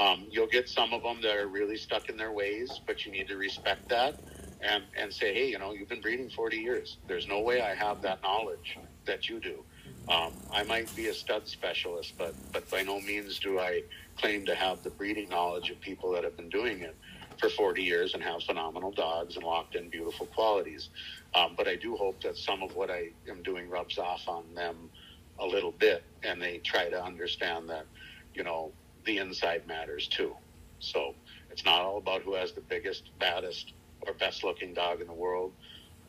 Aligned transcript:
Um, 0.00 0.26
you'll 0.30 0.46
get 0.46 0.68
some 0.68 0.94
of 0.94 1.02
them 1.02 1.20
that 1.20 1.36
are 1.36 1.46
really 1.46 1.76
stuck 1.76 2.08
in 2.08 2.16
their 2.16 2.32
ways, 2.32 2.80
but 2.86 3.04
you 3.04 3.12
need 3.12 3.28
to 3.28 3.36
respect 3.36 3.90
that 3.90 4.18
and, 4.62 4.84
and 4.98 5.12
say, 5.12 5.34
hey, 5.34 5.50
you 5.50 5.58
know, 5.58 5.72
you've 5.74 5.90
been 5.90 6.00
breeding 6.00 6.30
40 6.30 6.56
years. 6.56 6.96
There's 7.06 7.28
no 7.28 7.40
way 7.40 7.60
I 7.60 7.74
have 7.74 8.00
that 8.02 8.22
knowledge 8.22 8.78
that 9.04 9.28
you 9.28 9.40
do. 9.40 9.62
Um, 10.08 10.32
I 10.50 10.64
might 10.64 10.94
be 10.96 11.08
a 11.08 11.14
stud 11.14 11.46
specialist, 11.46 12.14
but, 12.18 12.34
but 12.50 12.68
by 12.70 12.82
no 12.82 12.98
means 13.00 13.38
do 13.40 13.60
I 13.60 13.82
claim 14.16 14.46
to 14.46 14.54
have 14.54 14.82
the 14.82 14.90
breeding 14.90 15.28
knowledge 15.28 15.70
of 15.70 15.80
people 15.82 16.12
that 16.12 16.24
have 16.24 16.36
been 16.36 16.48
doing 16.48 16.80
it 16.80 16.96
for 17.38 17.50
40 17.50 17.82
years 17.82 18.14
and 18.14 18.22
have 18.22 18.42
phenomenal 18.42 18.92
dogs 18.92 19.36
and 19.36 19.44
locked 19.44 19.76
in 19.76 19.90
beautiful 19.90 20.26
qualities. 20.26 20.88
Um, 21.34 21.54
but 21.56 21.68
I 21.68 21.76
do 21.76 21.94
hope 21.96 22.22
that 22.22 22.38
some 22.38 22.62
of 22.62 22.74
what 22.74 22.90
I 22.90 23.10
am 23.28 23.42
doing 23.42 23.68
rubs 23.68 23.98
off 23.98 24.22
on 24.28 24.54
them 24.54 24.90
a 25.38 25.46
little 25.46 25.72
bit 25.72 26.04
and 26.22 26.40
they 26.40 26.58
try 26.58 26.88
to 26.88 27.02
understand 27.02 27.68
that, 27.68 27.86
you 28.34 28.44
know, 28.44 28.72
the 29.04 29.18
inside 29.18 29.66
matters 29.66 30.08
too. 30.08 30.34
So 30.78 31.14
it's 31.50 31.64
not 31.64 31.80
all 31.80 31.98
about 31.98 32.22
who 32.22 32.34
has 32.34 32.52
the 32.52 32.60
biggest, 32.60 33.10
baddest, 33.18 33.72
or 34.06 34.14
best 34.14 34.44
looking 34.44 34.72
dog 34.72 35.00
in 35.00 35.06
the 35.06 35.12
world. 35.12 35.52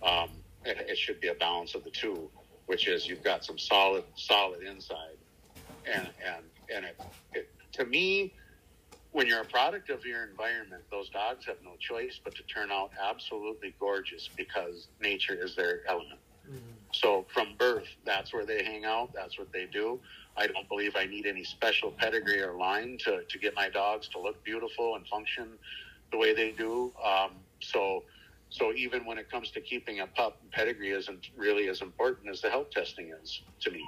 Um, 0.04 0.30
it, 0.66 0.78
it, 0.90 0.98
should 0.98 1.20
be 1.20 1.28
a 1.28 1.36
balance 1.36 1.76
of 1.76 1.84
the 1.84 1.90
two, 1.90 2.30
which 2.68 2.88
is 2.88 3.08
you've 3.08 3.24
got 3.24 3.44
some 3.44 3.58
solid, 3.58 4.04
solid 4.16 4.64
inside, 4.64 5.18
and 5.86 6.10
and 6.26 6.44
and 6.74 6.86
it, 6.86 7.02
it 7.34 7.50
to 7.74 7.86
me, 7.86 8.34
when 9.12 9.28
you're 9.28 9.42
a 9.42 9.46
product 9.46 9.90
of 9.90 10.06
your 10.06 10.24
environment, 10.24 10.84
those 10.90 11.10
dogs 11.10 11.46
have 11.46 11.58
no 11.64 11.72
choice 11.80 12.20
but 12.24 12.36
to 12.36 12.44
turn 12.44 12.72
out 12.72 12.92
absolutely 13.02 13.76
gorgeous 13.80 14.30
because 14.36 14.88
nature 15.02 15.34
is 15.34 15.56
their 15.56 15.82
element. 15.88 16.20
Mm-hmm. 16.48 16.60
So 16.94 17.26
from 17.34 17.56
birth, 17.58 17.88
that's 18.06 18.34
where 18.34 18.46
they 18.46 18.64
hang 18.64 18.86
out. 18.86 19.12
That's 19.14 19.38
what 19.38 19.52
they 19.52 19.66
do. 19.66 20.00
I 20.38 20.48
don't 20.48 20.68
believe 20.70 20.94
I 20.96 21.06
need 21.06 21.26
any 21.26 21.44
special 21.44 21.92
pedigree 22.00 22.42
or 22.42 22.58
line 22.58 22.98
to, 23.06 23.22
to 23.30 23.40
get 23.40 23.56
my 23.56 23.70
dogs 23.70 24.08
to 24.10 24.20
look 24.20 24.44
beautiful 24.46 24.96
and 24.96 25.08
function 25.08 25.58
the 26.12 26.18
way 26.18 26.34
they 26.34 26.52
do. 26.52 26.94
Um, 27.06 27.42
so, 27.62 28.02
so 28.50 28.74
even 28.74 29.06
when 29.06 29.18
it 29.18 29.30
comes 29.30 29.52
to 29.52 29.62
keeping 29.62 30.00
a 30.02 30.08
pup, 30.08 30.38
pedigree 30.52 30.92
isn't 30.92 31.28
really 31.38 31.70
as 31.70 31.82
important 31.82 32.30
as 32.30 32.42
the 32.42 32.50
health 32.50 32.72
testing 32.72 33.12
is 33.22 33.42
to 33.62 33.72
me. 33.72 33.84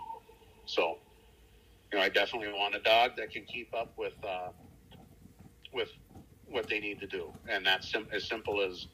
So, 0.65 0.97
you 1.91 1.99
know, 1.99 2.05
I 2.05 2.09
definitely 2.09 2.51
want 2.53 2.75
a 2.75 2.81
dog 2.81 3.11
that 3.17 3.31
can 3.31 3.45
keep 3.45 3.69
up 3.77 3.93
with 3.97 4.13
uh, 4.27 4.49
with 5.73 5.89
what 6.45 6.67
they 6.69 6.79
need 6.79 6.99
to 6.99 7.07
do, 7.07 7.29
and 7.49 7.65
that's 7.65 7.91
sim- 7.91 8.07
as 8.13 8.27
simple 8.27 8.61
as 8.61 8.87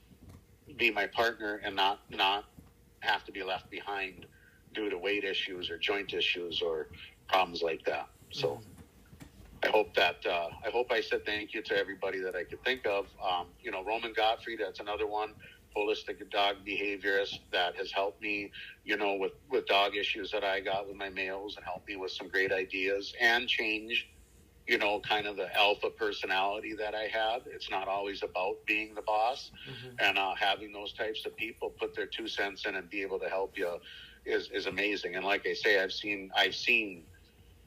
be 0.77 0.91
my 0.91 1.07
partner 1.07 1.61
and 1.65 1.75
not 1.75 1.99
not 2.11 2.45
have 3.01 3.23
to 3.25 3.31
be 3.31 3.43
left 3.43 3.69
behind 3.71 4.25
due 4.73 4.89
to 4.89 4.97
weight 4.97 5.23
issues 5.23 5.69
or 5.71 5.77
joint 5.77 6.13
issues 6.13 6.61
or 6.61 6.87
problems 7.29 7.61
like 7.61 7.85
that. 7.85 8.07
So 8.31 8.47
mm-hmm. 8.47 8.69
I 9.63 9.67
hope 9.67 9.93
that 9.95 10.25
uh, 10.25 10.49
I 10.65 10.69
hope 10.69 10.91
I 10.91 11.01
said 11.01 11.25
thank 11.25 11.53
you 11.53 11.61
to 11.63 11.77
everybody 11.77 12.19
that 12.19 12.35
I 12.35 12.43
could 12.43 12.63
think 12.63 12.85
of. 12.85 13.07
Um, 13.23 13.47
you 13.61 13.71
know, 13.71 13.83
Roman 13.83 14.13
Godfrey, 14.13 14.55
that's 14.57 14.79
another 14.79 15.07
one, 15.07 15.33
holistic 15.75 16.17
dog 16.29 16.57
behaviorist 16.65 17.39
that 17.51 17.75
has 17.75 17.91
helped 17.91 18.21
me. 18.21 18.51
You 18.85 18.97
know, 18.97 19.15
with 19.15 19.33
with 19.49 19.65
dog 19.67 19.95
issues 19.95 20.31
that 20.31 20.43
I 20.43 20.59
got 20.61 20.87
with 20.87 20.95
my 20.95 21.09
males 21.09 21.55
and 21.57 21.65
helped 21.65 21.87
me 21.87 21.95
with 21.97 22.11
some 22.11 22.29
great 22.29 22.51
ideas 22.51 23.13
and 23.19 23.47
change. 23.47 24.09
You 24.67 24.77
know, 24.77 24.99
kind 24.99 25.25
of 25.25 25.35
the 25.35 25.53
alpha 25.57 25.89
personality 25.89 26.75
that 26.75 26.93
I 26.93 27.07
have. 27.07 27.41
It's 27.47 27.71
not 27.71 27.87
always 27.87 28.21
about 28.21 28.57
being 28.67 28.93
the 28.93 29.01
boss, 29.01 29.49
mm-hmm. 29.67 29.95
and 29.99 30.17
uh, 30.17 30.35
having 30.35 30.71
those 30.71 30.93
types 30.93 31.25
of 31.25 31.35
people 31.35 31.71
put 31.71 31.95
their 31.95 32.05
two 32.05 32.27
cents 32.27 32.65
in 32.65 32.75
and 32.75 32.87
be 32.87 33.01
able 33.01 33.19
to 33.19 33.27
help 33.27 33.57
you 33.57 33.79
is 34.25 34.49
is 34.51 34.67
amazing. 34.67 35.15
And 35.15 35.25
like 35.25 35.45
I 35.47 35.53
say, 35.53 35.81
I've 35.81 35.91
seen 35.91 36.31
I've 36.35 36.55
seen 36.55 37.03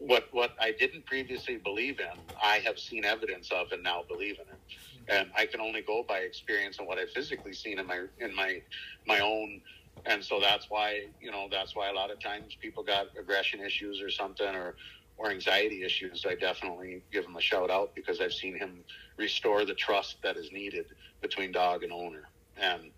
what 0.07 0.25
what 0.33 0.53
I 0.61 0.73
didn't 0.73 1.07
previously 1.07 1.59
believe 1.59 2.01
in, 2.01 2.07
I 2.43 2.57
have 2.59 2.79
seen 2.79 3.05
evidence 3.05 3.51
of 3.53 3.69
and 3.73 3.83
now 3.83 4.03
believe 4.09 4.37
in 4.39 4.47
it. 4.53 4.61
And 5.09 5.31
I 5.37 5.47
can 5.47 5.61
only 5.61 5.83
go 5.83 6.05
by 6.07 6.19
experience 6.19 6.79
and 6.79 6.89
what 6.89 6.99
I've 6.99 7.11
physically 7.11 7.53
seen 7.53 7.79
in 7.79 7.87
my 7.87 8.07
in 8.19 8.35
my 8.35 8.61
my 9.07 9.21
own 9.21 9.61
and 10.05 10.25
so 10.25 10.41
that's 10.41 10.67
why, 10.69 11.03
you 11.21 11.31
know, 11.31 11.49
that's 11.51 11.77
why 11.77 11.89
a 11.89 11.93
lot 11.93 12.11
of 12.11 12.21
times 12.21 12.57
people 12.61 12.83
got 12.83 13.07
aggression 13.19 13.61
issues 13.61 14.01
or 14.03 14.11
something 14.11 14.55
or 14.55 14.77
or 15.19 15.31
anxiety 15.31 15.85
issues. 15.85 16.25
I 16.29 16.35
definitely 16.35 17.03
give 17.13 17.27
him 17.27 17.37
a 17.37 17.41
shout 17.41 17.71
out 17.71 17.95
because 17.95 18.21
I've 18.21 18.33
seen 18.33 18.57
him 18.59 18.83
restore 19.19 19.65
the 19.65 19.75
trust 19.75 20.17
that 20.25 20.37
is 20.37 20.51
needed 20.51 20.87
between 21.21 21.53
dog 21.53 21.85
and 21.85 21.93
owner. 21.93 22.25
And 22.57 22.91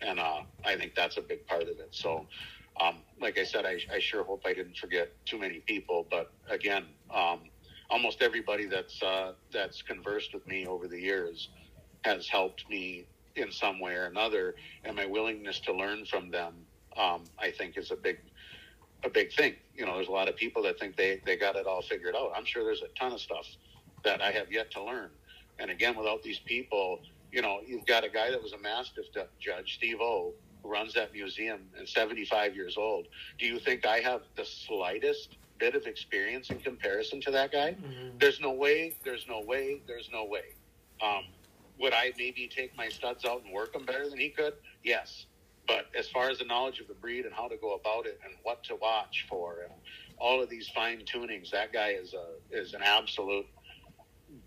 and 0.00 0.20
uh, 0.20 0.42
I 0.64 0.76
think 0.76 0.94
that's 0.94 1.16
a 1.16 1.22
big 1.22 1.46
part 1.46 1.62
of 1.62 1.68
it. 1.70 1.88
So 1.90 2.26
um, 2.80 2.96
like 3.20 3.38
I 3.38 3.44
said, 3.44 3.66
I, 3.66 3.78
I, 3.92 3.98
sure 3.98 4.24
hope 4.24 4.42
I 4.46 4.54
didn't 4.54 4.76
forget 4.76 5.12
too 5.26 5.38
many 5.38 5.60
people. 5.60 6.06
But 6.10 6.32
again, 6.48 6.86
um, 7.12 7.40
almost 7.90 8.22
everybody 8.22 8.66
that's 8.66 9.02
uh, 9.02 9.32
that's 9.52 9.82
conversed 9.82 10.32
with 10.32 10.46
me 10.46 10.66
over 10.66 10.88
the 10.88 10.98
years 10.98 11.48
has 12.04 12.28
helped 12.28 12.68
me 12.68 13.06
in 13.36 13.50
some 13.52 13.78
way 13.78 13.94
or 13.94 14.06
another, 14.06 14.54
and 14.84 14.96
my 14.96 15.06
willingness 15.06 15.60
to 15.60 15.72
learn 15.72 16.04
from 16.04 16.30
them, 16.30 16.54
um, 16.96 17.24
I 17.38 17.50
think, 17.50 17.76
is 17.76 17.90
a 17.90 17.96
big 17.96 18.18
a 19.04 19.10
big 19.10 19.32
thing. 19.32 19.54
You 19.74 19.86
know, 19.86 19.96
there's 19.96 20.08
a 20.08 20.12
lot 20.12 20.28
of 20.28 20.36
people 20.36 20.62
that 20.64 20.78
think 20.78 20.96
they 20.96 21.20
they 21.26 21.36
got 21.36 21.56
it 21.56 21.66
all 21.66 21.82
figured 21.82 22.16
out. 22.16 22.32
I'm 22.34 22.44
sure 22.44 22.64
there's 22.64 22.82
a 22.82 22.98
ton 22.98 23.12
of 23.12 23.20
stuff 23.20 23.46
that 24.04 24.20
I 24.20 24.32
have 24.32 24.50
yet 24.50 24.70
to 24.72 24.82
learn. 24.82 25.10
And 25.58 25.70
again, 25.70 25.96
without 25.96 26.22
these 26.22 26.38
people, 26.40 27.00
you 27.30 27.42
know, 27.42 27.60
you've 27.66 27.86
got 27.86 28.04
a 28.04 28.08
guy 28.08 28.30
that 28.30 28.42
was 28.42 28.52
a 28.52 28.58
mastiff 28.58 29.06
judge, 29.38 29.74
Steve 29.74 30.00
O, 30.00 30.32
runs 30.64 30.94
that 30.94 31.12
museum 31.12 31.60
and 31.76 31.88
75 31.88 32.54
years 32.54 32.76
old. 32.76 33.06
Do 33.38 33.46
you 33.46 33.58
think 33.58 33.86
I 33.86 33.98
have 33.98 34.22
the 34.36 34.44
slightest 34.44 35.36
bit 35.58 35.74
of 35.74 35.86
experience 35.86 36.50
in 36.50 36.58
comparison 36.58 37.20
to 37.22 37.30
that 37.30 37.52
guy? 37.52 37.72
Mm-hmm. 37.72 38.18
There's 38.18 38.40
no 38.40 38.52
way. 38.52 38.96
There's 39.04 39.26
no 39.28 39.40
way. 39.40 39.80
There's 39.86 40.08
no 40.12 40.24
way. 40.24 40.54
Um, 41.02 41.24
would 41.78 41.92
I 41.92 42.12
maybe 42.16 42.48
take 42.54 42.76
my 42.76 42.88
studs 42.88 43.24
out 43.24 43.42
and 43.44 43.52
work 43.52 43.72
them 43.72 43.84
better 43.84 44.08
than 44.08 44.18
he 44.18 44.28
could? 44.28 44.54
Yes. 44.84 45.26
But 45.66 45.86
as 45.96 46.08
far 46.08 46.28
as 46.30 46.38
the 46.38 46.44
knowledge 46.44 46.80
of 46.80 46.88
the 46.88 46.94
breed 46.94 47.24
and 47.24 47.34
how 47.34 47.48
to 47.48 47.56
go 47.56 47.74
about 47.74 48.06
it 48.06 48.20
and 48.24 48.34
what 48.42 48.62
to 48.64 48.76
watch 48.76 49.26
for 49.28 49.62
and 49.64 49.72
all 50.18 50.42
of 50.42 50.50
these 50.50 50.68
fine 50.68 51.00
tunings, 51.00 51.50
that 51.50 51.72
guy 51.72 51.90
is 51.90 52.14
a 52.14 52.56
is 52.56 52.74
an 52.74 52.82
absolute 52.82 53.46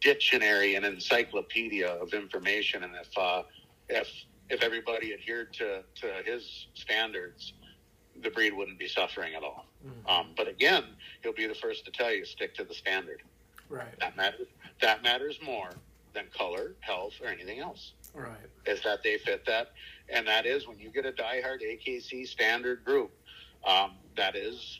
dictionary 0.01 0.75
and 0.75 0.85
encyclopedia 0.85 1.87
of 1.87 2.13
information. 2.13 2.83
And 2.83 2.93
if 2.95 3.17
uh, 3.17 3.43
if 3.89 4.07
if 4.49 4.61
everybody 4.61 5.13
adhered 5.13 5.53
to, 5.53 5.83
to 5.95 6.07
his 6.23 6.67
standards, 6.73 7.53
the 8.21 8.29
breed 8.29 8.53
wouldn't 8.53 8.79
be 8.79 8.87
suffering 8.87 9.33
at 9.35 9.43
all. 9.43 9.65
Mm-hmm. 9.85 10.07
Um, 10.07 10.27
but 10.37 10.47
again, 10.47 10.83
he'll 11.21 11.33
be 11.33 11.47
the 11.47 11.55
first 11.55 11.85
to 11.85 11.91
tell 11.91 12.11
you 12.11 12.25
stick 12.25 12.55
to 12.55 12.63
the 12.63 12.73
standard. 12.73 13.23
Right. 13.69 13.99
That 13.99 14.15
matters. 14.15 14.47
That 14.81 15.03
matters 15.03 15.39
more 15.43 15.71
than 16.13 16.25
color, 16.35 16.75
health, 16.81 17.13
or 17.21 17.27
anything 17.27 17.59
else. 17.59 17.93
Right. 18.13 18.31
Is 18.65 18.81
that 18.83 19.03
they 19.03 19.17
fit 19.17 19.45
that, 19.47 19.71
and 20.09 20.27
that 20.27 20.45
is 20.45 20.67
when 20.67 20.79
you 20.79 20.89
get 20.89 21.05
a 21.05 21.11
diehard 21.11 21.59
AKC 21.61 22.27
standard 22.27 22.85
group. 22.85 23.11
Um, 23.67 23.93
that 24.15 24.35
is, 24.35 24.79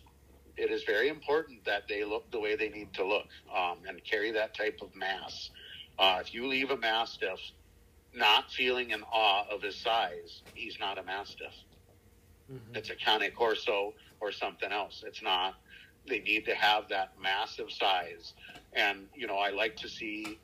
it 0.58 0.72
is 0.72 0.84
very 0.84 1.10
important 1.10 1.66
that 1.66 1.88
they 1.90 2.04
look 2.04 2.30
the 2.32 2.40
way 2.40 2.56
they 2.56 2.70
need 2.70 2.94
to 2.94 3.06
look 3.06 3.28
um, 3.54 3.80
and 3.88 4.02
carry 4.04 4.32
that 4.32 4.54
type 4.56 4.80
of 4.82 4.96
mass. 4.96 5.50
Uh, 5.98 6.20
if 6.22 6.34
you 6.34 6.48
leave 6.48 6.72
a 6.72 6.78
mastiff 6.78 7.40
not 8.16 8.52
feeling 8.52 8.92
in 8.92 9.02
awe 9.12 9.46
of 9.50 9.62
his 9.62 9.76
size, 9.76 10.42
he's 10.54 10.78
not 10.80 10.98
a 10.98 11.04
mastiff. 11.04 11.54
Mm-hmm. 12.52 12.76
It's 12.76 12.90
a 12.90 12.96
Cane 12.96 13.32
Corso 13.36 13.94
or 14.20 14.32
something 14.32 14.72
else. 14.72 15.04
It's 15.06 15.22
not. 15.22 15.56
They 16.08 16.20
need 16.20 16.46
to 16.46 16.56
have 16.56 16.88
that 16.90 17.14
massive 17.22 17.72
size. 17.72 18.34
And, 18.74 19.08
you 19.16 19.28
know, 19.28 19.38
I 19.38 19.50
like 19.50 19.76
to 19.78 19.90
see 19.90 20.40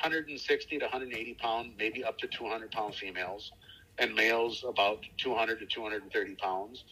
160 0.00 0.78
to 0.78 0.84
180 0.84 1.34
pound, 1.34 1.72
maybe 1.78 2.04
up 2.04 2.18
to 2.18 2.26
200 2.26 2.70
pound 2.70 2.94
females, 2.94 3.52
and 3.98 4.14
males 4.14 4.64
about 4.68 5.04
200 5.18 5.60
to 5.60 5.66
230 5.66 6.34
pounds, 6.34 6.84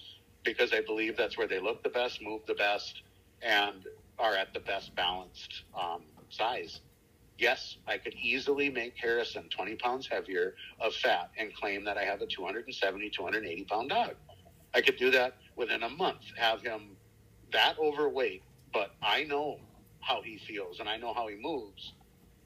because 0.45 0.73
I 0.73 0.81
believe 0.81 1.17
that's 1.17 1.37
where 1.37 1.49
they 1.49 1.61
look 1.61 1.83
the 1.83 1.91
best, 1.91 2.23
move 2.23 2.43
the 2.47 2.55
best, 2.55 3.03
and 3.43 3.85
are 4.19 4.35
at 4.37 4.55
the 4.55 4.61
best 4.61 4.95
balanced 4.95 5.65
um, 5.79 6.03
size 6.31 6.81
yes, 7.39 7.77
I 7.87 7.99
could 7.99 8.15
easily 8.15 8.71
make 8.71 8.97
Harrison 8.97 9.49
20 9.49 9.77
pounds 9.77 10.07
heavier 10.07 10.55
of 10.81 10.95
fat 10.95 11.31
and 11.39 11.55
claim 11.55 11.85
that 11.85 11.97
I 11.97 12.05
have 12.05 12.21
a 12.21 12.27
270, 12.27 13.11
280 13.11 13.65
pound 13.65 13.91
dog. 13.91 14.15
I 14.75 14.81
could 14.81 14.97
do 14.97 15.11
that 15.13 15.37
within 15.57 15.83
a 15.83 15.89
month, 15.89 16.23
have 16.37 16.63
him 16.63 16.97
that 17.53 17.79
overweight, 17.79 18.43
but 18.73 18.91
I 19.03 19.25
know 19.25 19.59
how 20.01 20.21
he 20.23 20.39
feels 20.39 20.81
and 20.81 20.89
I 20.89 20.97
know 20.97 21.15
how 21.15 21.29
he 21.29 21.37
moves 21.37 21.93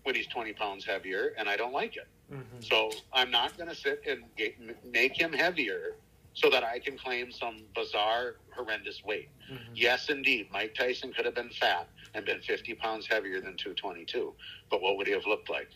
when 0.04 0.14
he's 0.14 0.26
20 0.28 0.52
pounds 0.54 0.84
heavier, 0.84 1.34
and 1.36 1.48
I 1.48 1.56
don't 1.56 1.72
like 1.72 1.96
it. 1.96 2.08
Mm-hmm. 2.32 2.60
So 2.60 2.90
I'm 3.12 3.30
not 3.30 3.56
going 3.56 3.68
to 3.68 3.74
sit 3.74 4.02
and 4.06 4.24
get, 4.36 4.54
make 4.86 5.18
him 5.18 5.32
heavier 5.32 5.96
so 6.34 6.48
that 6.50 6.62
I 6.62 6.78
can 6.78 6.96
claim 6.96 7.32
some 7.32 7.64
bizarre, 7.74 8.36
horrendous 8.54 9.02
weight. 9.04 9.28
Mm-hmm. 9.52 9.72
Yes, 9.74 10.08
indeed, 10.08 10.48
Mike 10.52 10.74
Tyson 10.74 11.12
could 11.12 11.24
have 11.24 11.34
been 11.34 11.50
fat 11.50 11.88
and 12.14 12.24
been 12.24 12.40
50 12.40 12.74
pounds 12.74 13.06
heavier 13.06 13.40
than 13.40 13.56
222, 13.56 14.34
but 14.70 14.82
what 14.82 14.96
would 14.96 15.06
he 15.06 15.12
have 15.12 15.26
looked 15.26 15.50
like? 15.50 15.68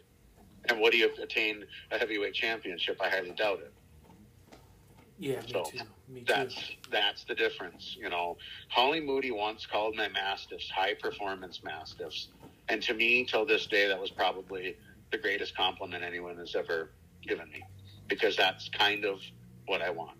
And 0.69 0.81
would 0.81 0.94
he 0.94 1.00
have 1.00 1.19
attained 1.19 1.67
a 1.90 1.99
heavyweight 1.99 2.34
championship? 2.34 2.99
I 3.00 3.08
highly 3.08 3.32
doubt 3.32 3.61
it. 3.61 3.73
Yeah, 5.19 5.40
me 5.40 5.52
so 5.52 5.64
too. 5.64 5.79
Me 6.08 6.25
that's 6.26 6.55
too. 6.55 6.75
that's 6.90 7.25
the 7.25 7.34
difference. 7.34 7.96
You 7.99 8.11
know, 8.11 8.37
Holly 8.69 9.00
Moody 9.00 9.31
once 9.31 9.67
called 9.67 9.96
my 9.96 10.08
mastiffs 10.08 10.70
high 10.70 10.94
performance 10.94 11.62
mastiffs, 11.62 12.29
and 12.69 12.82
to 12.82 12.94
me, 12.94 13.25
till 13.25 13.46
this 13.46 13.67
day, 13.67 13.87
that 13.88 14.00
was 14.00 14.11
probably 14.11 14.76
the 15.11 15.19
greatest 15.19 15.56
compliment 15.56 16.02
anyone 16.02 16.38
has 16.38 16.55
ever 16.55 16.90
given 17.26 17.50
me, 17.50 17.62
because 18.08 18.37
that's 18.37 18.69
kind 18.70 19.05
of 19.05 19.20
what 19.67 19.82
I 19.82 19.90
want. 19.90 20.17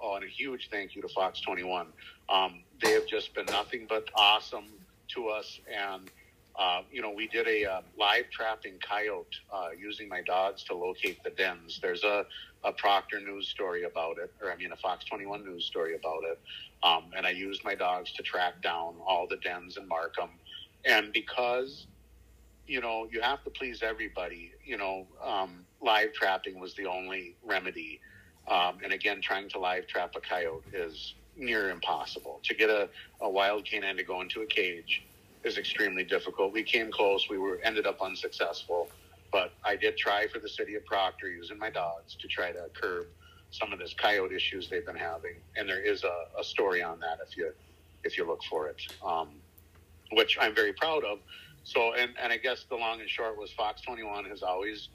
Oh, 0.00 0.14
and 0.14 0.24
a 0.24 0.28
huge 0.28 0.68
thank 0.70 0.94
you 0.94 1.02
to 1.02 1.08
Fox 1.08 1.40
21. 1.40 1.88
Um, 2.28 2.62
they 2.80 2.92
have 2.92 3.06
just 3.06 3.34
been 3.34 3.46
nothing 3.46 3.86
but 3.88 4.08
awesome 4.14 4.66
to 5.14 5.28
us, 5.28 5.60
and 5.72 6.10
uh, 6.58 6.82
you 6.90 7.00
know, 7.00 7.10
we 7.10 7.28
did 7.28 7.46
a 7.46 7.64
uh, 7.64 7.80
live 7.96 8.28
trapping 8.30 8.74
coyote 8.80 9.36
uh, 9.52 9.68
using 9.78 10.08
my 10.08 10.20
dogs 10.22 10.64
to 10.64 10.74
locate 10.74 11.22
the 11.22 11.30
dens. 11.30 11.78
There's 11.80 12.02
a, 12.02 12.26
a 12.64 12.72
Proctor 12.72 13.20
news 13.20 13.46
story 13.46 13.84
about 13.84 14.18
it, 14.18 14.32
or 14.42 14.50
I 14.50 14.56
mean, 14.56 14.72
a 14.72 14.76
Fox 14.76 15.04
21 15.04 15.44
news 15.44 15.64
story 15.64 15.94
about 15.94 16.24
it. 16.24 16.40
Um, 16.82 17.12
and 17.16 17.24
I 17.24 17.30
used 17.30 17.62
my 17.64 17.76
dogs 17.76 18.12
to 18.14 18.24
track 18.24 18.60
down 18.60 18.94
all 19.06 19.28
the 19.28 19.36
dens 19.36 19.76
and 19.76 19.86
mark 19.86 20.16
them. 20.16 20.30
And 20.84 21.12
because, 21.12 21.86
you 22.66 22.80
know, 22.80 23.06
you 23.10 23.20
have 23.20 23.44
to 23.44 23.50
please 23.50 23.80
everybody, 23.82 24.52
you 24.64 24.78
know, 24.78 25.06
um, 25.24 25.64
live 25.80 26.12
trapping 26.12 26.58
was 26.58 26.74
the 26.74 26.86
only 26.86 27.36
remedy. 27.44 28.00
Um, 28.48 28.78
and 28.82 28.92
again, 28.92 29.20
trying 29.20 29.48
to 29.50 29.60
live 29.60 29.86
trap 29.86 30.14
a 30.16 30.20
coyote 30.20 30.64
is 30.72 31.14
near 31.38 31.70
impossible. 31.70 32.40
To 32.44 32.54
get 32.54 32.70
a, 32.70 32.88
a 33.20 33.28
wild 33.28 33.64
canine 33.64 33.96
to 33.96 34.04
go 34.04 34.20
into 34.20 34.42
a 34.42 34.46
cage 34.46 35.04
is 35.44 35.58
extremely 35.58 36.04
difficult. 36.04 36.52
We 36.52 36.62
came 36.62 36.90
close. 36.90 37.28
We 37.30 37.38
were 37.38 37.60
ended 37.62 37.86
up 37.86 38.02
unsuccessful, 38.02 38.90
but 39.30 39.52
I 39.64 39.76
did 39.76 39.96
try 39.96 40.26
for 40.26 40.38
the 40.38 40.48
city 40.48 40.74
of 40.74 40.84
Proctor 40.84 41.30
using 41.30 41.58
my 41.58 41.70
dogs 41.70 42.16
to 42.16 42.28
try 42.28 42.52
to 42.52 42.66
curb 42.74 43.06
some 43.50 43.72
of 43.72 43.78
this 43.78 43.94
coyote 43.94 44.34
issues 44.34 44.68
they've 44.68 44.84
been 44.84 44.96
having. 44.96 45.36
And 45.56 45.68
there 45.68 45.80
is 45.80 46.04
a, 46.04 46.24
a 46.38 46.44
story 46.44 46.82
on 46.82 47.00
that 47.00 47.18
if 47.26 47.36
you 47.36 47.52
if 48.04 48.16
you 48.16 48.26
look 48.26 48.42
for 48.44 48.68
it, 48.68 48.80
um, 49.04 49.28
which 50.12 50.38
I'm 50.40 50.54
very 50.54 50.72
proud 50.72 51.04
of. 51.04 51.18
So, 51.64 51.94
and, 51.94 52.12
and 52.22 52.32
I 52.32 52.36
guess 52.36 52.64
the 52.68 52.76
long 52.76 53.00
and 53.00 53.10
short 53.10 53.36
was 53.36 53.50
Fox 53.52 53.82
21 53.82 54.24
has 54.26 54.42
always 54.42 54.88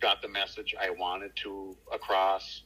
got 0.00 0.22
the 0.22 0.28
message 0.28 0.74
I 0.80 0.90
wanted 0.90 1.34
to 1.36 1.76
across. 1.92 2.62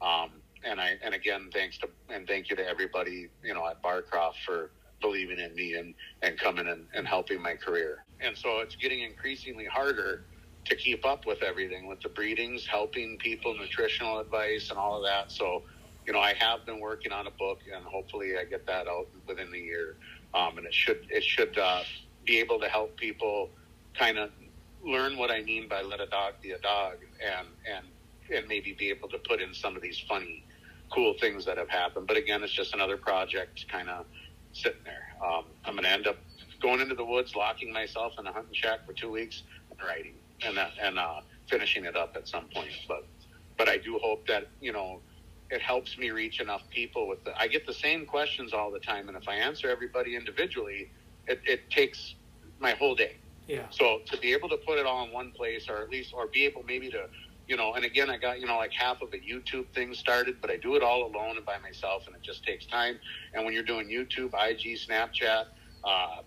Um, 0.00 0.30
and 0.64 0.80
I, 0.80 0.94
and 1.02 1.14
again, 1.14 1.50
thanks 1.52 1.78
to, 1.78 1.88
and 2.08 2.26
thank 2.26 2.50
you 2.50 2.56
to 2.56 2.66
everybody, 2.66 3.28
you 3.42 3.54
know, 3.54 3.66
at 3.68 3.82
Barcroft 3.82 4.36
for 4.44 4.70
believing 5.00 5.38
in 5.38 5.54
me 5.54 5.74
and, 5.74 5.94
and 6.22 6.38
coming 6.38 6.68
and, 6.68 6.86
and 6.94 7.06
helping 7.06 7.42
my 7.42 7.54
career. 7.54 8.04
And 8.20 8.36
so 8.36 8.60
it's 8.60 8.76
getting 8.76 9.02
increasingly 9.02 9.66
harder 9.66 10.24
to 10.64 10.76
keep 10.76 11.04
up 11.06 11.26
with 11.26 11.42
everything 11.42 11.86
with 11.86 12.00
the 12.00 12.08
breedings, 12.08 12.66
helping 12.66 13.18
people, 13.18 13.54
nutritional 13.54 14.18
advice, 14.18 14.70
and 14.70 14.78
all 14.78 14.96
of 14.96 15.04
that. 15.04 15.30
So, 15.30 15.62
you 16.06 16.12
know, 16.12 16.20
I 16.20 16.34
have 16.38 16.66
been 16.66 16.80
working 16.80 17.12
on 17.12 17.26
a 17.26 17.30
book, 17.30 17.60
and 17.72 17.84
hopefully, 17.84 18.32
I 18.40 18.44
get 18.44 18.66
that 18.66 18.88
out 18.88 19.06
within 19.26 19.50
the 19.50 19.58
year. 19.58 19.96
Um, 20.34 20.58
and 20.58 20.66
it 20.66 20.74
should 20.74 21.06
it 21.10 21.22
should 21.22 21.56
uh, 21.58 21.82
be 22.24 22.38
able 22.38 22.58
to 22.60 22.68
help 22.68 22.96
people 22.96 23.50
kind 23.94 24.18
of 24.18 24.30
learn 24.84 25.16
what 25.16 25.30
I 25.30 25.42
mean 25.42 25.68
by 25.68 25.82
let 25.82 26.00
a 26.00 26.06
dog 26.06 26.34
be 26.42 26.50
a 26.50 26.58
dog, 26.58 26.96
and 27.24 27.46
and 27.72 27.86
and 28.34 28.48
maybe 28.48 28.74
be 28.78 28.90
able 28.90 29.08
to 29.08 29.18
put 29.18 29.40
in 29.40 29.54
some 29.54 29.76
of 29.76 29.82
these 29.82 29.98
funny, 30.08 30.44
cool 30.90 31.14
things 31.20 31.44
that 31.46 31.58
have 31.58 31.68
happened. 31.68 32.06
But 32.06 32.16
again, 32.16 32.42
it's 32.42 32.52
just 32.52 32.74
another 32.74 32.96
project, 32.96 33.66
kind 33.68 33.88
of 33.88 34.06
sitting 34.52 34.82
there. 34.84 35.08
Um, 35.24 35.44
I'm 35.64 35.74
going 35.74 35.84
to 35.84 35.90
end 35.90 36.06
up 36.06 36.16
going 36.60 36.80
into 36.80 36.94
the 36.94 37.04
woods, 37.04 37.34
locking 37.34 37.72
myself 37.72 38.14
in 38.18 38.26
a 38.26 38.32
hunting 38.32 38.54
shack 38.54 38.86
for 38.86 38.92
two 38.92 39.10
weeks, 39.10 39.42
and 39.70 39.78
writing, 39.86 40.14
and 40.44 40.56
that, 40.56 40.72
and 40.80 40.98
uh, 40.98 41.20
finishing 41.48 41.84
it 41.84 41.96
up 41.96 42.16
at 42.16 42.28
some 42.28 42.46
point. 42.54 42.70
But 42.88 43.06
but 43.58 43.68
I 43.68 43.78
do 43.78 43.98
hope 44.02 44.26
that 44.28 44.48
you 44.60 44.72
know 44.72 45.00
it 45.50 45.60
helps 45.60 45.96
me 45.98 46.10
reach 46.10 46.40
enough 46.40 46.62
people 46.70 47.06
with 47.08 47.24
the. 47.24 47.38
I 47.38 47.48
get 47.48 47.66
the 47.66 47.74
same 47.74 48.06
questions 48.06 48.52
all 48.52 48.70
the 48.70 48.80
time, 48.80 49.08
and 49.08 49.16
if 49.16 49.28
I 49.28 49.36
answer 49.36 49.68
everybody 49.68 50.16
individually, 50.16 50.90
it, 51.26 51.40
it 51.46 51.70
takes 51.70 52.14
my 52.58 52.72
whole 52.72 52.94
day. 52.94 53.16
Yeah. 53.46 53.62
So 53.70 54.00
to 54.06 54.16
be 54.18 54.32
able 54.32 54.48
to 54.48 54.56
put 54.56 54.78
it 54.78 54.86
all 54.86 55.04
in 55.04 55.12
one 55.12 55.30
place, 55.30 55.68
or 55.68 55.78
at 55.78 55.90
least, 55.90 56.12
or 56.12 56.26
be 56.26 56.44
able 56.46 56.64
maybe 56.64 56.90
to 56.90 57.08
you 57.46 57.56
know, 57.56 57.74
and 57.74 57.84
again, 57.84 58.10
I 58.10 58.16
got, 58.16 58.40
you 58.40 58.46
know, 58.46 58.56
like 58.56 58.72
half 58.72 59.02
of 59.02 59.12
a 59.12 59.18
YouTube 59.18 59.68
thing 59.74 59.94
started, 59.94 60.40
but 60.40 60.50
I 60.50 60.56
do 60.56 60.74
it 60.74 60.82
all 60.82 61.06
alone 61.06 61.36
and 61.36 61.46
by 61.46 61.58
myself, 61.58 62.06
and 62.06 62.16
it 62.16 62.22
just 62.22 62.44
takes 62.44 62.66
time. 62.66 62.98
And 63.34 63.44
when 63.44 63.54
you're 63.54 63.62
doing 63.62 63.88
YouTube, 63.88 64.34
IG, 64.34 64.78
Snapchat, 64.78 65.46
uh, 65.84 66.22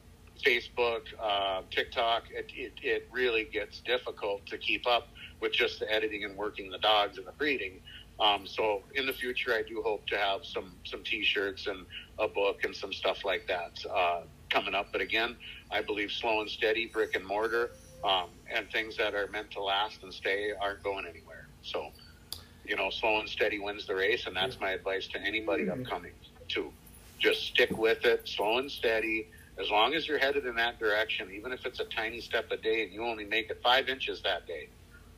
Facebook, 0.46 1.02
uh, 1.22 1.64
TikTok, 1.70 2.24
it, 2.32 2.50
it, 2.56 2.74
it 2.82 3.10
really 3.12 3.44
gets 3.44 3.82
difficult 3.82 4.46
to 4.46 4.58
keep 4.58 4.88
up 4.88 5.10
with 5.42 5.52
just 5.52 5.80
the 5.80 5.92
editing 5.92 6.24
and 6.24 6.38
working 6.38 6.70
the 6.70 6.78
dogs 6.78 7.18
and 7.18 7.28
the 7.28 7.34
breeding. 7.34 7.82
Um, 8.20 8.46
so 8.46 8.84
in 8.96 9.06
the 9.06 9.14
future, 9.14 9.54
I 9.54 9.64
do 9.68 9.82
hope 9.82 10.06
to 10.08 10.18
have 10.18 10.44
some 10.44 10.74
some 10.84 11.04
T-shirts 11.04 11.68
and 11.68 11.86
a 12.18 12.28
book 12.28 12.66
and 12.66 12.76
some 12.76 12.92
stuff 12.92 13.24
like 13.24 13.48
that 13.48 13.80
uh, 13.90 14.22
coming 14.50 14.76
up. 14.76 14.88
But 14.92 15.00
again, 15.00 15.38
I 15.72 15.82
believe 15.82 16.12
slow 16.12 16.42
and 16.42 16.50
steady, 16.50 16.86
brick 16.86 17.16
and 17.16 17.26
mortar 17.26 17.72
um, 18.04 18.30
and 18.54 18.70
things 18.72 18.98
that 18.98 19.14
are 19.14 19.28
meant 19.28 19.52
to 19.52 19.62
last 19.62 20.04
and 20.04 20.14
stay 20.14 20.52
aren't 20.60 20.84
going 20.84 21.06
anywhere. 21.06 21.48
So, 21.64 21.88
you 22.66 22.76
know, 22.76 22.90
slow 22.90 23.20
and 23.20 23.30
steady 23.30 23.60
wins 23.60 23.86
the 23.88 23.96
race, 23.96 24.26
and 24.26 24.36
that's 24.36 24.60
my 24.60 24.72
advice 24.72 25.08
to 25.08 25.22
anybody 25.22 25.64
mm-hmm. 25.64 25.82
upcoming 25.82 26.14
too. 26.48 26.72
Just 27.20 27.48
stick 27.48 27.78
with 27.78 28.06
it, 28.06 28.28
slow 28.28 28.58
and 28.58 28.72
steady. 28.72 29.28
As 29.60 29.70
long 29.70 29.94
as 29.94 30.08
you're 30.08 30.20
headed 30.20 30.46
in 30.46 30.56
that 30.56 30.80
direction, 30.80 31.30
even 31.34 31.52
if 31.52 31.66
it's 31.66 31.82
a 31.82 31.86
tiny 31.86 32.22
step 32.22 32.50
a 32.52 32.58
day 32.58 32.84
and 32.84 32.94
you 32.94 33.04
only 33.04 33.26
make 33.26 33.50
it 33.50 33.60
five 33.62 33.90
inches 33.90 34.22
that 34.22 34.48
day, 34.48 34.70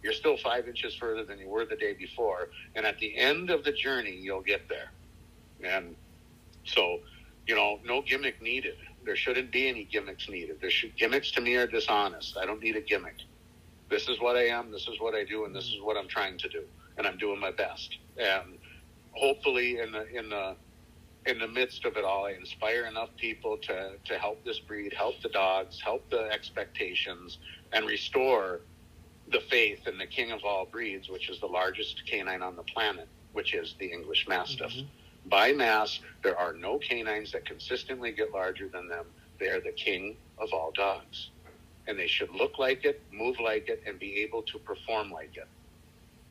you're 0.02 0.14
still 0.14 0.36
five 0.38 0.68
inches 0.68 0.96
further 0.96 1.24
than 1.24 1.38
you 1.38 1.48
were 1.48 1.66
the 1.66 1.76
day 1.76 1.94
before. 1.94 2.50
And 2.76 2.86
at 2.86 2.98
the 2.98 3.16
end 3.16 3.52
of 3.52 3.64
the 3.64 3.72
journey, 3.72 4.16
you'll 4.20 4.42
get 4.42 4.68
there. 4.68 4.92
And 5.64 5.96
so, 6.66 7.02
you 7.46 7.56
know, 7.56 7.80
no 7.86 8.02
gimmick 8.02 8.42
needed. 8.42 8.78
There 9.04 9.16
shouldn't 9.16 9.52
be 9.52 9.68
any 9.68 9.86
gimmicks 9.86 10.30
needed. 10.30 10.60
There 10.62 10.70
should 10.70 10.96
gimmicks 10.96 11.32
to 11.32 11.42
me 11.42 11.56
are 11.56 11.68
dishonest. 11.68 12.38
I 12.38 12.46
don't 12.46 12.62
need 12.62 12.76
a 12.76 12.82
gimmick. 12.82 13.18
This 13.90 14.08
is 14.08 14.20
what 14.20 14.38
I 14.38 14.48
am. 14.48 14.72
This 14.72 14.88
is 14.88 15.00
what 15.00 15.16
I 15.16 15.24
do, 15.24 15.46
and 15.46 15.56
this 15.56 15.66
is 15.66 15.82
what 15.82 15.98
I'm 15.98 16.08
trying 16.08 16.38
to 16.40 16.50
do, 16.50 16.64
and 16.98 17.08
I'm 17.08 17.18
doing 17.18 17.40
my 17.40 17.52
best. 17.52 17.98
And 18.18 18.58
hopefully, 19.12 19.80
in 19.80 19.92
the 19.92 20.08
in 20.08 20.30
the 20.30 20.56
in 21.26 21.40
the 21.40 21.48
midst 21.48 21.86
of 21.86 21.98
it 21.98 22.06
all, 22.06 22.26
I 22.26 22.32
inspire 22.32 22.86
enough 22.86 23.10
people 23.18 23.58
to 23.58 23.94
to 24.06 24.18
help 24.18 24.44
this 24.46 24.60
breed, 24.60 24.94
help 24.94 25.22
the 25.22 25.30
dogs, 25.30 25.82
help 25.82 26.10
the 26.10 26.30
expectations, 26.32 27.40
and 27.74 27.86
restore 27.86 28.62
the 29.32 29.42
faith 29.42 29.88
in 29.88 29.98
the 29.98 30.08
king 30.08 30.32
of 30.32 30.44
all 30.44 30.66
breeds, 30.66 31.10
which 31.10 31.30
is 31.30 31.40
the 31.40 31.48
largest 31.48 32.04
canine 32.06 32.42
on 32.42 32.56
the 32.56 32.64
planet, 32.64 33.08
which 33.34 33.54
is 33.54 33.76
the 33.80 33.88
English 33.88 34.28
Mastiff. 34.28 34.72
Mm-hmm 34.72 35.01
by 35.26 35.54
mass, 35.54 36.00
there 36.24 36.38
are 36.38 36.54
no 36.54 36.78
canines 36.78 37.32
that 37.32 37.46
consistently 37.46 38.12
get 38.12 38.32
larger 38.32 38.68
than 38.68 38.88
them. 38.88 39.06
They 39.40 39.48
are 39.48 39.62
the 39.62 39.72
king 39.72 40.18
of 40.38 40.54
all 40.54 40.72
dogs. 40.72 41.30
And 41.88 41.98
they 41.98 42.08
should 42.08 42.30
look 42.32 42.60
like 42.60 42.86
it, 42.86 43.02
move 43.12 43.40
like 43.40 43.68
it, 43.68 43.82
and 43.86 44.00
be 44.00 44.20
able 44.22 44.44
to 44.44 44.60
perform 44.60 45.12
like 45.12 45.36
it. 45.36 45.48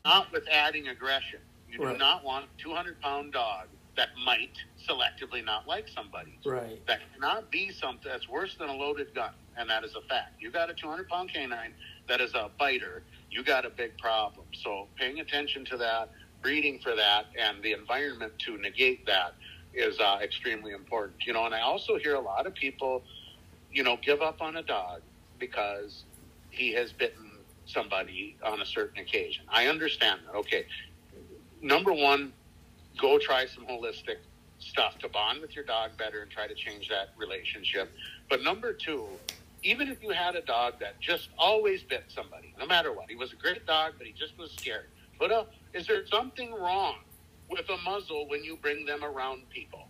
Not 0.05 0.31
with 0.31 0.47
adding 0.49 0.87
aggression. 0.87 1.39
You 1.69 1.83
right. 1.83 1.93
do 1.93 1.99
not 1.99 2.23
want 2.23 2.45
a 2.45 2.61
200 2.61 2.99
pound 3.01 3.33
dog 3.33 3.67
that 3.97 4.09
might 4.25 4.53
selectively 4.87 5.43
not 5.43 5.67
like 5.67 5.87
somebody. 5.87 6.39
Right. 6.45 6.85
That 6.87 7.01
cannot 7.13 7.51
be 7.51 7.71
something 7.71 8.09
that's 8.09 8.29
worse 8.29 8.55
than 8.55 8.69
a 8.69 8.73
loaded 8.73 9.13
gun. 9.13 9.33
And 9.57 9.69
that 9.69 9.83
is 9.83 9.95
a 9.95 10.01
fact. 10.07 10.41
You 10.41 10.49
got 10.49 10.69
a 10.69 10.73
200 10.73 11.09
pound 11.09 11.31
canine 11.33 11.73
that 12.07 12.21
is 12.21 12.33
a 12.33 12.49
biter, 12.57 13.03
you 13.29 13.43
got 13.43 13.65
a 13.65 13.69
big 13.69 13.97
problem. 13.97 14.45
So 14.63 14.87
paying 14.97 15.19
attention 15.19 15.65
to 15.65 15.77
that 15.77 16.09
breeding 16.41 16.79
for 16.79 16.95
that 16.95 17.25
and 17.37 17.61
the 17.63 17.73
environment 17.73 18.33
to 18.39 18.57
negate 18.57 19.05
that 19.05 19.35
is 19.73 19.99
uh, 19.99 20.19
extremely 20.21 20.71
important. 20.71 21.25
You 21.25 21.33
know, 21.33 21.45
and 21.45 21.55
I 21.55 21.61
also 21.61 21.97
hear 21.97 22.15
a 22.15 22.19
lot 22.19 22.45
of 22.45 22.53
people, 22.53 23.03
you 23.71 23.83
know, 23.83 23.97
give 24.01 24.21
up 24.21 24.41
on 24.41 24.57
a 24.57 24.63
dog 24.63 25.01
because 25.39 26.03
he 26.49 26.73
has 26.73 26.91
bitten 26.91 27.31
somebody 27.65 28.35
on 28.43 28.61
a 28.61 28.65
certain 28.65 28.99
occasion. 28.99 29.45
I 29.49 29.67
understand 29.67 30.21
that. 30.27 30.35
Okay. 30.35 30.65
Number 31.61 31.93
one, 31.93 32.33
go 32.99 33.17
try 33.17 33.45
some 33.45 33.65
holistic 33.65 34.17
stuff 34.59 34.97
to 34.99 35.09
bond 35.09 35.41
with 35.41 35.55
your 35.55 35.63
dog 35.63 35.91
better 35.97 36.21
and 36.21 36.29
try 36.29 36.47
to 36.47 36.53
change 36.53 36.89
that 36.89 37.09
relationship. 37.17 37.91
But 38.29 38.43
number 38.43 38.73
two, 38.73 39.05
even 39.63 39.89
if 39.89 40.01
you 40.01 40.09
had 40.09 40.35
a 40.35 40.41
dog 40.41 40.79
that 40.79 40.99
just 40.99 41.29
always 41.37 41.83
bit 41.83 42.05
somebody, 42.09 42.53
no 42.59 42.65
matter 42.65 42.91
what, 42.91 43.09
he 43.09 43.15
was 43.15 43.31
a 43.31 43.35
great 43.35 43.65
dog, 43.65 43.93
but 43.97 44.07
he 44.07 44.13
just 44.13 44.37
was 44.37 44.51
scared. 44.51 44.87
Put 45.19 45.31
a 45.31 45.45
is 45.73 45.87
there 45.87 46.05
something 46.07 46.53
wrong 46.53 46.95
with 47.49 47.67
a 47.69 47.77
muzzle 47.77 48.27
when 48.27 48.43
you 48.43 48.57
bring 48.61 48.85
them 48.85 49.03
around 49.03 49.49
people? 49.49 49.87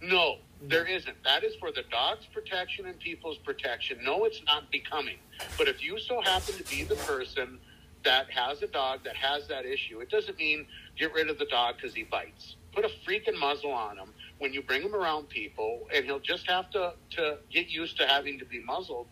No, 0.00 0.38
there 0.60 0.84
isn't. 0.84 1.16
That 1.24 1.44
is 1.44 1.54
for 1.56 1.70
the 1.70 1.84
dog's 1.90 2.26
protection 2.26 2.86
and 2.86 2.98
people's 2.98 3.38
protection. 3.38 3.98
No, 4.02 4.24
it's 4.24 4.40
not 4.46 4.70
becoming. 4.70 5.18
But 5.56 5.68
if 5.68 5.82
you 5.82 5.98
so 5.98 6.20
happen 6.20 6.54
to 6.54 6.64
be 6.64 6.82
the 6.82 6.96
person 6.96 7.58
that 8.04 8.28
has 8.30 8.62
a 8.62 8.66
dog 8.66 9.04
that 9.04 9.14
has 9.14 9.46
that 9.48 9.64
issue, 9.64 10.00
it 10.00 10.10
doesn't 10.10 10.36
mean 10.38 10.66
get 10.98 11.14
rid 11.14 11.30
of 11.30 11.38
the 11.38 11.46
dog 11.46 11.76
because 11.76 11.94
he 11.94 12.02
bites. 12.02 12.56
Put 12.74 12.84
a 12.84 12.90
freaking 13.06 13.38
muzzle 13.38 13.70
on 13.70 13.96
him 13.96 14.08
when 14.38 14.52
you 14.52 14.62
bring 14.62 14.82
him 14.82 14.94
around 14.94 15.28
people, 15.28 15.86
and 15.94 16.04
he'll 16.04 16.18
just 16.18 16.48
have 16.50 16.68
to, 16.70 16.94
to 17.10 17.38
get 17.50 17.68
used 17.68 17.96
to 17.98 18.06
having 18.06 18.38
to 18.40 18.44
be 18.44 18.60
muzzled 18.60 19.06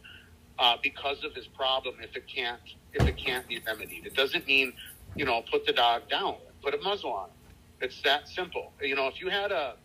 uh, 0.59 0.77
because 0.83 1.25
of 1.25 1.35
his 1.35 1.47
problem 1.47 1.97
if 2.03 2.17
it 2.17 2.25
can't 2.27 2.61
if 2.93 3.07
it 3.07 3.17
can't 3.17 3.47
be 3.49 3.61
remedied. 3.67 4.07
It 4.07 4.15
doesn't 4.15 4.47
mean 4.47 4.73
you 5.15 5.25
know 5.25 5.43
put 5.51 5.67
the 5.67 5.73
dog 5.73 6.09
down, 6.09 6.37
put 6.63 6.75
a 6.75 6.79
muzzle 6.79 7.13
on. 7.13 7.29
Him. 7.29 7.37
It's 7.83 8.03
that 8.03 8.29
simple. 8.29 8.73
You 8.81 8.95
know, 8.95 9.07
if 9.07 9.21
you 9.21 9.29
had 9.29 9.53
a 9.53 9.77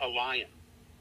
a 0.00 0.06
lion 0.06 0.48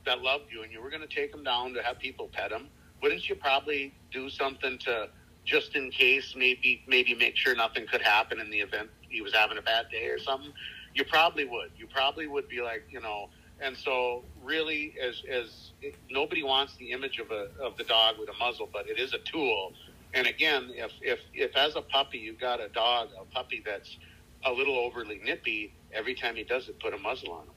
that 0.05 0.21
loved 0.21 0.45
you 0.51 0.63
and 0.63 0.71
you 0.71 0.81
were 0.81 0.89
going 0.89 1.07
to 1.07 1.15
take 1.15 1.33
him 1.33 1.43
down 1.43 1.73
to 1.73 1.83
have 1.83 1.99
people 1.99 2.29
pet 2.33 2.51
him, 2.51 2.67
wouldn't 3.01 3.29
you 3.29 3.35
probably 3.35 3.93
do 4.11 4.29
something 4.29 4.77
to 4.79 5.09
just 5.45 5.75
in 5.75 5.89
case 5.89 6.33
maybe 6.35 6.83
maybe 6.87 7.15
make 7.15 7.35
sure 7.35 7.55
nothing 7.55 7.85
could 7.87 8.01
happen 8.01 8.39
in 8.39 8.49
the 8.49 8.59
event 8.59 8.89
he 9.01 9.21
was 9.21 9.33
having 9.33 9.57
a 9.57 9.61
bad 9.61 9.85
day 9.91 10.07
or 10.07 10.19
something? 10.19 10.51
You 10.93 11.05
probably 11.05 11.45
would. 11.45 11.71
You 11.77 11.87
probably 11.87 12.27
would 12.27 12.49
be 12.49 12.61
like, 12.61 12.83
you 12.89 12.99
know, 12.99 13.29
and 13.61 13.75
so 13.75 14.23
really 14.43 14.95
as 15.01 15.21
as 15.31 15.71
nobody 16.09 16.43
wants 16.43 16.75
the 16.77 16.91
image 16.91 17.19
of 17.19 17.31
a 17.31 17.47
of 17.61 17.77
the 17.77 17.83
dog 17.83 18.15
with 18.19 18.29
a 18.29 18.37
muzzle, 18.37 18.69
but 18.71 18.87
it 18.87 18.99
is 18.99 19.13
a 19.13 19.19
tool. 19.19 19.73
And 20.13 20.27
again, 20.27 20.71
if 20.73 20.91
if 21.01 21.19
if 21.33 21.55
as 21.55 21.75
a 21.75 21.81
puppy 21.81 22.17
you've 22.17 22.39
got 22.39 22.59
a 22.59 22.69
dog, 22.69 23.09
a 23.19 23.25
puppy 23.25 23.61
that's 23.65 23.97
a 24.45 24.51
little 24.51 24.77
overly 24.77 25.19
nippy, 25.23 25.73
every 25.93 26.15
time 26.15 26.35
he 26.35 26.43
does 26.43 26.67
it, 26.67 26.79
put 26.79 26.93
a 26.93 26.97
muzzle 26.97 27.33
on 27.33 27.43
him 27.43 27.53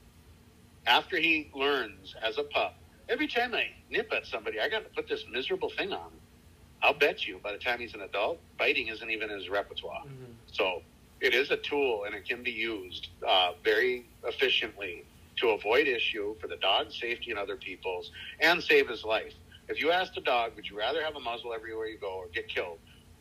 after 0.86 1.16
he 1.16 1.50
learns 1.54 2.14
as 2.22 2.38
a 2.38 2.42
pup, 2.44 2.76
every 3.08 3.28
time 3.28 3.54
I 3.54 3.66
nip 3.90 4.12
at 4.12 4.26
somebody, 4.26 4.60
I 4.60 4.68
got 4.68 4.84
to 4.84 4.90
put 4.90 5.08
this 5.08 5.24
miserable 5.30 5.70
thing 5.70 5.92
on. 5.92 6.10
I'll 6.82 6.94
bet 6.94 7.26
you 7.26 7.38
by 7.42 7.52
the 7.52 7.58
time 7.58 7.78
he's 7.78 7.94
an 7.94 8.00
adult, 8.00 8.40
biting 8.58 8.88
isn't 8.88 9.08
even 9.08 9.30
in 9.30 9.38
his 9.38 9.48
repertoire. 9.48 10.02
Mm-hmm. 10.04 10.32
So 10.50 10.82
it 11.20 11.34
is 11.34 11.50
a 11.50 11.56
tool 11.56 12.04
and 12.04 12.14
it 12.14 12.28
can 12.28 12.42
be 12.42 12.50
used 12.50 13.08
uh, 13.26 13.52
very 13.62 14.06
efficiently 14.24 15.04
to 15.36 15.50
avoid 15.50 15.86
issue 15.86 16.34
for 16.40 16.48
the 16.48 16.56
dog's 16.56 16.98
safety 16.98 17.30
and 17.30 17.38
other 17.38 17.56
people's 17.56 18.10
and 18.40 18.62
save 18.62 18.88
his 18.88 19.04
life. 19.04 19.32
If 19.68 19.80
you 19.80 19.90
asked 19.90 20.16
a 20.16 20.20
dog, 20.20 20.52
would 20.56 20.68
you 20.68 20.78
rather 20.78 21.02
have 21.02 21.16
a 21.16 21.20
muzzle 21.20 21.54
everywhere 21.54 21.86
you 21.86 21.98
go 21.98 22.14
or 22.14 22.26
get 22.28 22.48
killed? 22.48 22.78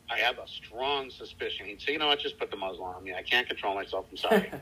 I 0.10 0.18
have 0.18 0.38
a 0.38 0.48
strong 0.48 1.10
suspicion 1.10 1.68
he'd 1.68 1.82
say, 1.82 1.94
you 1.94 2.00
know 2.00 2.08
what, 2.08 2.20
just 2.20 2.38
put 2.38 2.52
the 2.52 2.58
muzzle 2.58 2.84
on 2.84 3.04
me. 3.04 3.14
I 3.14 3.22
can't 3.22 3.48
control 3.48 3.76
myself. 3.76 4.06
I'm 4.12 4.18
sorry. 4.18 4.52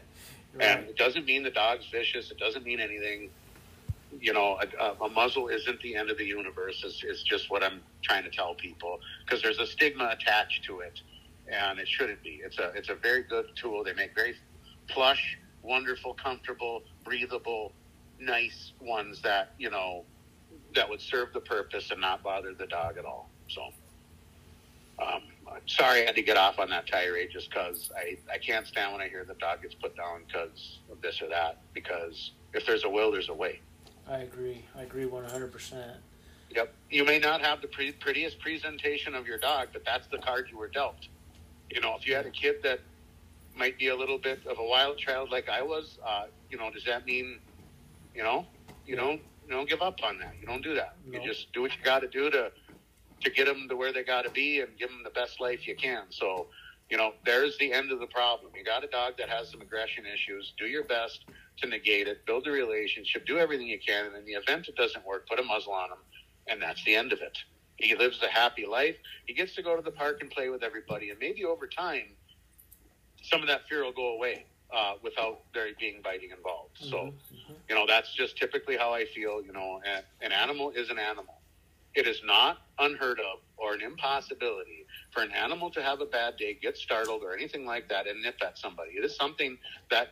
Right. 0.53 0.65
And 0.65 0.89
it 0.89 0.97
doesn't 0.97 1.25
mean 1.25 1.43
the 1.43 1.51
dog's 1.51 1.85
vicious. 1.91 2.31
It 2.31 2.39
doesn't 2.39 2.65
mean 2.65 2.79
anything. 2.79 3.29
You 4.19 4.33
know, 4.33 4.59
a, 4.79 5.03
a 5.03 5.09
muzzle 5.09 5.47
isn't 5.47 5.79
the 5.81 5.95
end 5.95 6.09
of 6.09 6.17
the 6.17 6.25
universe. 6.25 6.81
It's, 6.83 7.03
is 7.03 7.21
just 7.21 7.51
what 7.51 7.61
I'm 7.61 7.81
trying 8.01 8.23
to 8.23 8.31
tell 8.31 8.55
people 8.55 8.99
because 9.23 9.43
there's 9.43 9.59
a 9.59 9.67
stigma 9.67 10.09
attached 10.11 10.63
to 10.65 10.79
it, 10.79 11.01
and 11.47 11.77
it 11.77 11.87
shouldn't 11.87 12.23
be. 12.23 12.41
It's 12.43 12.57
a 12.57 12.71
it's 12.71 12.89
a 12.89 12.95
very 12.95 13.21
good 13.21 13.45
tool. 13.55 13.83
They 13.83 13.93
make 13.93 14.15
very 14.15 14.35
plush, 14.87 15.37
wonderful, 15.61 16.15
comfortable, 16.15 16.81
breathable, 17.03 17.71
nice 18.19 18.73
ones 18.81 19.21
that 19.21 19.53
you 19.59 19.69
know 19.69 20.03
that 20.75 20.89
would 20.89 21.01
serve 21.01 21.33
the 21.33 21.39
purpose 21.39 21.91
and 21.91 22.01
not 22.01 22.23
bother 22.23 22.53
the 22.53 22.67
dog 22.67 22.97
at 22.97 23.05
all. 23.05 23.29
So. 23.47 23.69
Um, 24.99 25.21
sorry 25.65 26.01
I 26.01 26.05
had 26.05 26.15
to 26.15 26.21
get 26.21 26.37
off 26.37 26.59
on 26.59 26.69
that 26.69 26.87
tirade 26.87 27.29
just 27.31 27.49
because 27.49 27.91
I, 27.95 28.17
I 28.31 28.37
can't 28.37 28.67
stand 28.67 28.91
when 28.91 29.01
I 29.01 29.07
hear 29.07 29.23
the 29.23 29.35
dog 29.35 29.61
gets 29.61 29.75
put 29.75 29.95
down 29.95 30.23
because 30.27 30.79
of 30.91 31.01
this 31.01 31.21
or 31.21 31.29
that. 31.29 31.59
Because 31.73 32.31
if 32.53 32.65
there's 32.65 32.83
a 32.83 32.89
will, 32.89 33.11
there's 33.11 33.29
a 33.29 33.33
way. 33.33 33.59
I 34.07 34.19
agree. 34.19 34.65
I 34.75 34.83
agree 34.83 35.05
100%. 35.05 35.95
Yep. 36.51 36.73
You 36.89 37.05
may 37.05 37.19
not 37.19 37.41
have 37.41 37.61
the 37.61 37.67
pre- 37.67 37.91
prettiest 37.91 38.39
presentation 38.39 39.13
of 39.13 39.27
your 39.27 39.37
dog, 39.37 39.69
but 39.71 39.85
that's 39.85 40.07
the 40.07 40.17
card 40.17 40.47
you 40.51 40.57
were 40.57 40.67
dealt. 40.67 41.07
You 41.69 41.81
know, 41.81 41.95
if 41.95 42.07
you 42.07 42.15
had 42.15 42.25
a 42.25 42.31
kid 42.31 42.57
that 42.63 42.79
might 43.55 43.77
be 43.77 43.89
a 43.89 43.95
little 43.95 44.17
bit 44.17 44.39
of 44.47 44.57
a 44.57 44.63
wild 44.63 44.97
child 44.97 45.29
like 45.31 45.47
I 45.47 45.61
was, 45.61 45.99
uh, 46.05 46.25
you 46.49 46.57
know, 46.57 46.71
does 46.71 46.85
that 46.85 47.05
mean, 47.05 47.39
you 48.15 48.23
know, 48.23 48.47
you 48.87 48.95
don't 48.95 49.21
you 49.49 49.55
don't 49.55 49.67
give 49.67 49.81
up 49.81 49.99
on 50.03 50.19
that. 50.19 50.35
You 50.39 50.45
don't 50.45 50.63
do 50.63 50.75
that. 50.75 50.95
Nope. 51.05 51.21
You 51.23 51.27
just 51.27 51.51
do 51.53 51.63
what 51.63 51.75
you 51.75 51.83
got 51.83 52.01
to 52.01 52.07
do 52.07 52.29
to 52.29 52.51
to 53.21 53.29
get 53.31 53.47
them 53.47 53.67
to 53.67 53.75
where 53.75 53.91
they 53.91 54.03
got 54.03 54.23
to 54.23 54.29
be 54.29 54.61
and 54.61 54.69
give 54.77 54.89
them 54.89 55.01
the 55.03 55.09
best 55.09 55.41
life 55.41 55.67
you 55.67 55.75
can. 55.75 56.03
So, 56.09 56.47
you 56.89 56.95
know, 56.95 57.11
there's 57.25 57.57
the 57.57 57.73
end 57.73 57.91
of 57.91 57.99
the 57.99 58.07
problem. 58.07 58.53
You 58.55 58.63
got 58.63 58.83
a 58.83 58.87
dog 58.87 59.15
that 59.17 59.27
has 59.27 59.51
some 59.51 59.59
aggression 59.59 60.05
issues. 60.05 60.53
Do 60.57 60.67
your 60.67 60.85
best 60.85 61.25
to 61.57 61.67
negate 61.67 62.07
it. 62.07 62.25
Build 62.25 62.47
a 62.47 62.51
relationship. 62.51 63.25
Do 63.25 63.37
everything 63.37 63.67
you 63.67 63.79
can. 63.85 64.05
And 64.05 64.15
in 64.15 64.23
the 64.23 64.33
event 64.33 64.69
it 64.69 64.77
doesn't 64.77 65.05
work, 65.05 65.27
put 65.27 65.39
a 65.39 65.43
muzzle 65.43 65.73
on 65.73 65.91
him, 65.91 65.97
and 66.47 66.61
that's 66.61 66.81
the 66.85 66.95
end 66.95 67.11
of 67.11 67.19
it. 67.21 67.37
He 67.75 67.95
lives 67.95 68.21
a 68.23 68.27
happy 68.27 68.65
life. 68.65 68.97
He 69.25 69.33
gets 69.33 69.55
to 69.55 69.63
go 69.63 69.75
to 69.75 69.81
the 69.81 69.91
park 69.91 70.19
and 70.21 70.29
play 70.29 70.49
with 70.49 70.63
everybody, 70.63 71.09
and 71.09 71.19
maybe 71.19 71.43
over 71.43 71.67
time, 71.67 72.15
some 73.23 73.41
of 73.41 73.47
that 73.47 73.67
fear 73.67 73.83
will 73.83 73.91
go 73.91 74.13
away. 74.13 74.45
Uh, 74.71 74.93
without 75.01 75.39
there 75.51 75.65
being 75.79 75.99
biting 76.03 76.29
involved. 76.29 76.77
So, 76.77 76.97
mm-hmm. 76.97 77.07
mm-hmm. 77.07 77.53
you 77.67 77.73
know, 77.73 77.87
that's 77.87 78.13
just 78.13 78.37
typically 78.37 78.77
how 78.77 78.93
I 78.93 79.05
feel. 79.05 79.41
You 79.41 79.51
know, 79.51 79.81
an, 79.83 80.03
an 80.21 80.31
animal 80.31 80.69
is 80.69 80.91
an 80.91 80.99
animal. 80.99 81.41
It 81.95 82.05
is 82.05 82.21
not 82.23 82.59
unheard 82.77 83.19
of 83.19 83.39
or 83.57 83.73
an 83.73 83.81
impossibility 83.81 84.85
for 85.09 85.23
an 85.23 85.31
animal 85.31 85.71
to 85.71 85.81
have 85.81 86.01
a 86.01 86.05
bad 86.05 86.37
day, 86.37 86.53
get 86.61 86.77
startled, 86.77 87.23
or 87.23 87.33
anything 87.33 87.65
like 87.65 87.89
that, 87.89 88.05
and 88.05 88.21
nip 88.21 88.35
at 88.45 88.59
somebody. 88.59 88.91
It 88.91 89.03
is 89.03 89.15
something 89.15 89.57
that 89.89 90.09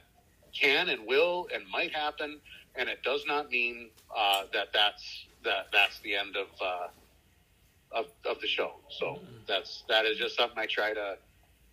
can 0.53 0.89
and 0.89 1.05
will 1.05 1.47
and 1.53 1.63
might 1.69 1.93
happen, 1.93 2.39
and 2.75 2.89
it 2.89 3.03
does 3.03 3.25
not 3.27 3.51
mean 3.51 3.89
uh, 4.15 4.45
that 4.53 4.69
that's 4.73 5.25
that 5.43 5.67
that's 5.71 5.99
the 5.99 6.15
end 6.15 6.35
of, 6.35 6.47
uh, 6.59 6.87
of 7.91 8.05
of 8.25 8.41
the 8.41 8.47
show. 8.47 8.73
So 8.89 9.19
that's 9.47 9.83
that 9.87 10.05
is 10.05 10.17
just 10.17 10.35
something 10.35 10.57
I 10.57 10.65
try 10.65 10.93
to 10.93 11.17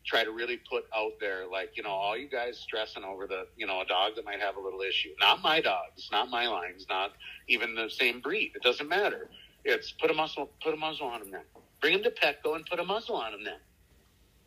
try 0.05 0.25
to 0.25 0.31
really 0.31 0.61
put 0.69 0.85
out 0.95 1.13
there. 1.21 1.47
Like 1.51 1.77
you 1.77 1.83
know, 1.83 1.91
all 1.91 2.17
you 2.17 2.29
guys 2.29 2.59
stressing 2.59 3.05
over 3.05 3.27
the 3.27 3.47
you 3.57 3.67
know 3.67 3.81
a 3.81 3.87
dog 3.87 4.17
that 4.17 4.25
might 4.25 4.41
have 4.41 4.57
a 4.57 4.61
little 4.61 4.81
issue. 4.81 5.11
Not 5.21 5.43
my 5.43 5.61
dogs, 5.61 6.09
not 6.13 6.31
my 6.31 6.47
lines, 6.47 6.87
not 6.89 7.13
even 7.49 7.75
the 7.75 7.89
same 7.89 8.21
breed. 8.21 8.53
It 8.55 8.63
doesn't 8.63 8.89
matter 8.89 9.29
it's 9.65 9.93
put 9.93 10.11
a 10.11 10.15
muzzle, 10.15 10.51
put 10.63 10.75
a 10.75 10.77
muzzle 10.77 11.07
on 11.07 11.23
him 11.23 11.31
then. 11.31 11.45
Bring 11.81 11.95
him 11.95 12.03
to 12.05 12.11
Petco 12.11 12.55
and 12.55 12.65
put 12.67 12.79
a 12.79 12.85
muzzle 12.85 13.17
on 13.17 13.35
him 13.35 13.45
then. 13.45 13.59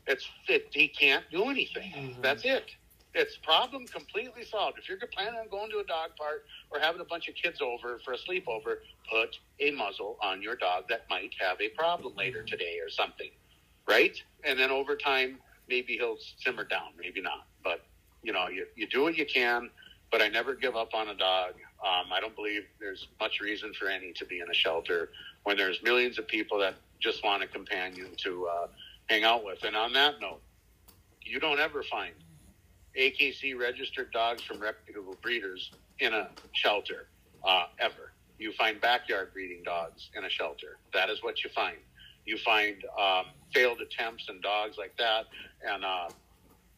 It's 0.05 0.27
fit. 0.45 0.67
He 0.71 0.87
can't 0.87 1.25
do 1.31 1.45
anything. 1.45 1.91
Mm-hmm. 1.91 2.21
That's 2.21 2.45
it. 2.45 2.71
It's 3.13 3.35
problem 3.37 3.87
completely 3.87 4.43
solved. 4.45 4.77
If 4.77 4.87
you're 4.87 4.99
planning 5.11 5.39
on 5.39 5.49
going 5.49 5.71
to 5.71 5.79
a 5.79 5.83
dog 5.83 6.11
park 6.17 6.45
or 6.69 6.79
having 6.79 7.01
a 7.01 7.05
bunch 7.05 7.27
of 7.27 7.35
kids 7.35 7.61
over 7.61 7.99
for 8.05 8.13
a 8.13 8.17
sleepover, 8.17 8.77
put 9.09 9.39
a 9.59 9.71
muzzle 9.71 10.17
on 10.21 10.41
your 10.41 10.55
dog 10.55 10.83
that 10.89 11.09
might 11.09 11.33
have 11.39 11.59
a 11.59 11.69
problem 11.69 12.15
later 12.15 12.39
mm-hmm. 12.39 12.47
today 12.47 12.77
or 12.81 12.89
something, 12.89 13.31
right? 13.87 14.21
And 14.43 14.57
then 14.57 14.69
over 14.69 14.95
time, 14.95 15.39
maybe 15.67 15.97
he'll 15.97 16.17
simmer 16.37 16.63
down, 16.63 16.89
maybe 16.99 17.21
not. 17.21 17.47
But 17.63 17.85
you 18.23 18.33
know, 18.33 18.47
you, 18.47 18.65
you 18.75 18.87
do 18.87 19.03
what 19.03 19.17
you 19.17 19.25
can. 19.25 19.69
But 20.11 20.21
I 20.21 20.29
never 20.29 20.55
give 20.55 20.75
up 20.77 20.93
on 20.93 21.09
a 21.09 21.15
dog. 21.15 21.55
Um, 21.85 22.13
I 22.13 22.21
don't 22.21 22.35
believe 22.35 22.63
there's 22.79 23.07
much 23.19 23.41
reason 23.41 23.73
for 23.73 23.89
any 23.89 24.13
to 24.13 24.25
be 24.25 24.39
in 24.39 24.49
a 24.49 24.53
shelter 24.53 25.09
when 25.43 25.57
there's 25.57 25.83
millions 25.83 26.17
of 26.17 26.27
people 26.27 26.57
that 26.59 26.75
just 26.99 27.23
want 27.23 27.43
a 27.43 27.47
companion 27.47 28.07
to 28.17 28.47
uh, 28.47 28.67
hang 29.07 29.25
out 29.25 29.43
with. 29.43 29.63
And 29.63 29.75
on 29.75 29.91
that 29.93 30.21
note, 30.21 30.41
you 31.21 31.39
don't 31.39 31.59
ever 31.59 31.83
find 31.83 32.13
AKC 32.97 33.57
registered 33.59 34.11
dogs 34.11 34.41
from 34.43 34.59
reputable 34.59 35.15
breeders 35.21 35.71
in 35.99 36.13
a 36.13 36.29
shelter 36.53 37.07
uh, 37.43 37.65
ever. 37.79 38.13
You 38.39 38.53
find 38.53 38.79
backyard 38.79 39.33
breeding 39.33 39.63
dogs 39.63 40.09
in 40.15 40.25
a 40.25 40.29
shelter. 40.29 40.77
That 40.93 41.09
is 41.09 41.21
what 41.21 41.43
you 41.43 41.49
find. 41.49 41.77
You 42.25 42.37
find 42.37 42.83
um, 42.99 43.25
failed 43.53 43.79
attempts 43.81 44.29
and 44.29 44.41
dogs 44.41 44.77
like 44.77 44.95
that, 44.97 45.25
and 45.65 45.83
uh, 45.83 46.09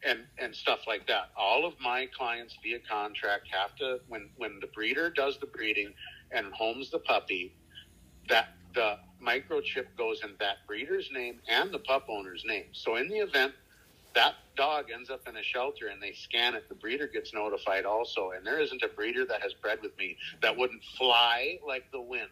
and 0.04 0.20
and 0.38 0.54
stuff 0.54 0.80
like 0.86 1.06
that. 1.06 1.30
All 1.36 1.64
of 1.64 1.74
my 1.80 2.08
clients 2.16 2.56
via 2.62 2.78
contract 2.80 3.48
have 3.50 3.74
to 3.76 4.00
when 4.08 4.30
when 4.36 4.60
the 4.60 4.68
breeder 4.68 5.10
does 5.10 5.38
the 5.38 5.46
breeding 5.46 5.92
and 6.30 6.52
homes 6.52 6.90
the 6.90 6.98
puppy, 7.00 7.54
that 8.28 8.48
the 8.74 8.98
microchip 9.22 9.86
goes 9.98 10.22
in 10.22 10.30
that 10.38 10.58
breeder's 10.66 11.10
name 11.12 11.40
and 11.48 11.72
the 11.72 11.78
pup 11.80 12.06
owner's 12.08 12.44
name. 12.46 12.66
So 12.72 12.96
in 12.96 13.08
the 13.08 13.18
event 13.18 13.52
that 14.14 14.34
dog 14.56 14.86
ends 14.92 15.10
up 15.10 15.28
in 15.28 15.36
a 15.36 15.42
shelter 15.42 15.88
and 15.88 16.02
they 16.02 16.12
scan 16.12 16.54
it, 16.54 16.68
the 16.68 16.74
breeder 16.74 17.06
gets 17.06 17.32
notified 17.32 17.84
also. 17.84 18.32
And 18.32 18.44
there 18.44 18.60
isn't 18.60 18.82
a 18.82 18.88
breeder 18.88 19.24
that 19.26 19.40
has 19.42 19.52
bred 19.54 19.78
with 19.82 19.96
me 19.98 20.16
that 20.42 20.56
wouldn't 20.56 20.82
fly 20.98 21.58
like 21.66 21.90
the 21.92 22.00
wind 22.00 22.30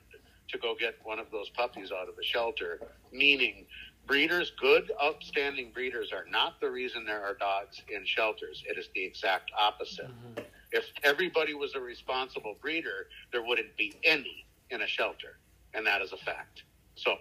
to 0.49 0.59
go 0.59 0.75
get 0.78 0.97
one 1.05 1.19
of 1.19 1.26
those 1.31 1.50
puppies 1.50 1.93
out 1.93 2.09
of 2.09 2.17
the 2.17 2.25
shelter, 2.25 2.81
meaning 3.12 3.67
breeders, 4.09 4.53
good, 4.59 4.91
upstanding 5.00 5.71
breeders, 5.73 6.12
are 6.12 6.25
not 6.31 6.61
the 6.61 6.69
reason 6.69 7.05
there 7.05 7.23
are 7.23 7.35
dogs 7.35 7.83
in 7.95 8.05
shelters. 8.05 8.65
It 8.67 8.79
is 8.79 8.88
the 8.95 9.05
exact 9.05 9.53
opposite. 9.57 10.09
Mm-hmm. 10.09 10.45
If 10.73 10.87
everybody 11.05 11.55
was 11.55 11.75
a 11.75 11.81
responsible 11.81 12.57
breeder, 12.61 13.07
there 13.31 13.45
wouldn't 13.45 13.77
be 13.77 13.95
any 14.03 14.47
in 14.71 14.83
a 14.83 14.87
shelter, 14.87 15.38
and 15.75 15.87
that 15.87 16.03
is 16.03 16.12
a 16.12 16.17
fact. 16.17 16.62
So 16.97 17.17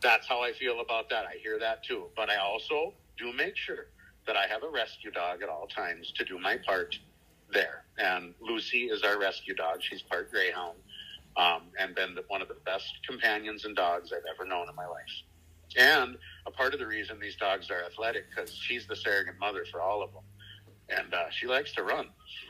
that's 0.00 0.26
how 0.26 0.40
I 0.40 0.52
feel 0.52 0.80
about 0.80 1.10
that. 1.10 1.26
I 1.26 1.36
hear 1.42 1.58
that 1.58 1.84
too. 1.84 2.04
But 2.16 2.30
I 2.30 2.36
also 2.36 2.94
do 3.18 3.32
make 3.32 3.56
sure 3.56 3.88
that 4.26 4.36
I 4.36 4.46
have 4.46 4.62
a 4.62 4.68
rescue 4.68 5.10
dog 5.10 5.42
at 5.42 5.48
all 5.48 5.66
times 5.66 6.12
to 6.12 6.24
do 6.24 6.38
my 6.38 6.58
part 6.64 6.96
there. 7.52 7.84
And 7.98 8.34
Lucy 8.40 8.84
is 8.84 9.02
our 9.02 9.18
rescue 9.18 9.54
dog. 9.54 9.78
She's 9.80 10.02
part 10.02 10.30
greyhound 10.30 10.78
um, 11.36 11.62
and 11.78 11.94
been 11.94 12.14
the, 12.14 12.24
one 12.28 12.42
of 12.42 12.48
the 12.48 12.56
best 12.66 12.92
companions 13.06 13.64
and 13.64 13.74
dogs 13.74 14.12
I've 14.12 14.22
ever 14.32 14.48
known 14.48 14.68
in 14.68 14.74
my 14.76 14.86
life. 14.86 15.10
And 15.76 16.16
a 16.46 16.50
part 16.50 16.72
of 16.72 16.80
the 16.80 16.86
reason 16.86 17.18
these 17.20 17.36
dogs 17.36 17.70
are 17.70 17.84
athletic 17.84 18.24
because 18.30 18.52
she's 18.52 18.86
the 18.86 18.96
surrogate 18.96 19.38
mother 19.38 19.64
for 19.70 19.80
all 19.80 20.02
of 20.02 20.12
them, 20.12 20.22
and 20.88 21.12
uh, 21.12 21.30
she 21.30 21.46
likes 21.46 21.72
to 21.74 21.82
run. 21.82 22.08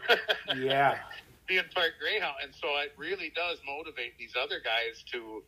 yeah, 0.56 0.98
being 1.46 1.64
part 1.74 1.92
greyhound, 2.00 2.36
and 2.42 2.52
so 2.54 2.68
it 2.78 2.92
really 2.96 3.32
does 3.34 3.58
motivate 3.66 4.16
these 4.18 4.34
other 4.40 4.60
guys 4.60 5.02
to 5.12 5.42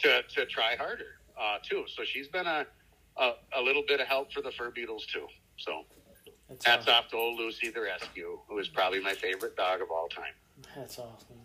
to 0.00 0.22
to 0.34 0.46
try 0.46 0.76
harder 0.76 1.20
uh, 1.38 1.58
too. 1.62 1.84
So 1.94 2.04
she's 2.04 2.28
been 2.28 2.46
a, 2.46 2.66
a, 3.16 3.32
a 3.56 3.60
little 3.62 3.82
bit 3.86 4.00
of 4.00 4.06
help 4.06 4.32
for 4.32 4.40
the 4.40 4.52
Fur 4.52 4.70
Beatles 4.70 5.06
too. 5.12 5.26
So 5.58 5.84
that's 6.48 6.64
hats 6.64 6.82
awesome. 6.88 6.94
off 6.94 7.10
to 7.10 7.16
old 7.16 7.38
Lucy 7.38 7.70
the 7.70 7.82
rescue, 7.82 8.38
who 8.48 8.58
is 8.58 8.68
probably 8.68 9.00
my 9.00 9.14
favorite 9.14 9.56
dog 9.56 9.82
of 9.82 9.90
all 9.90 10.08
time. 10.08 10.32
That's 10.76 10.98
awesome. 10.98 11.36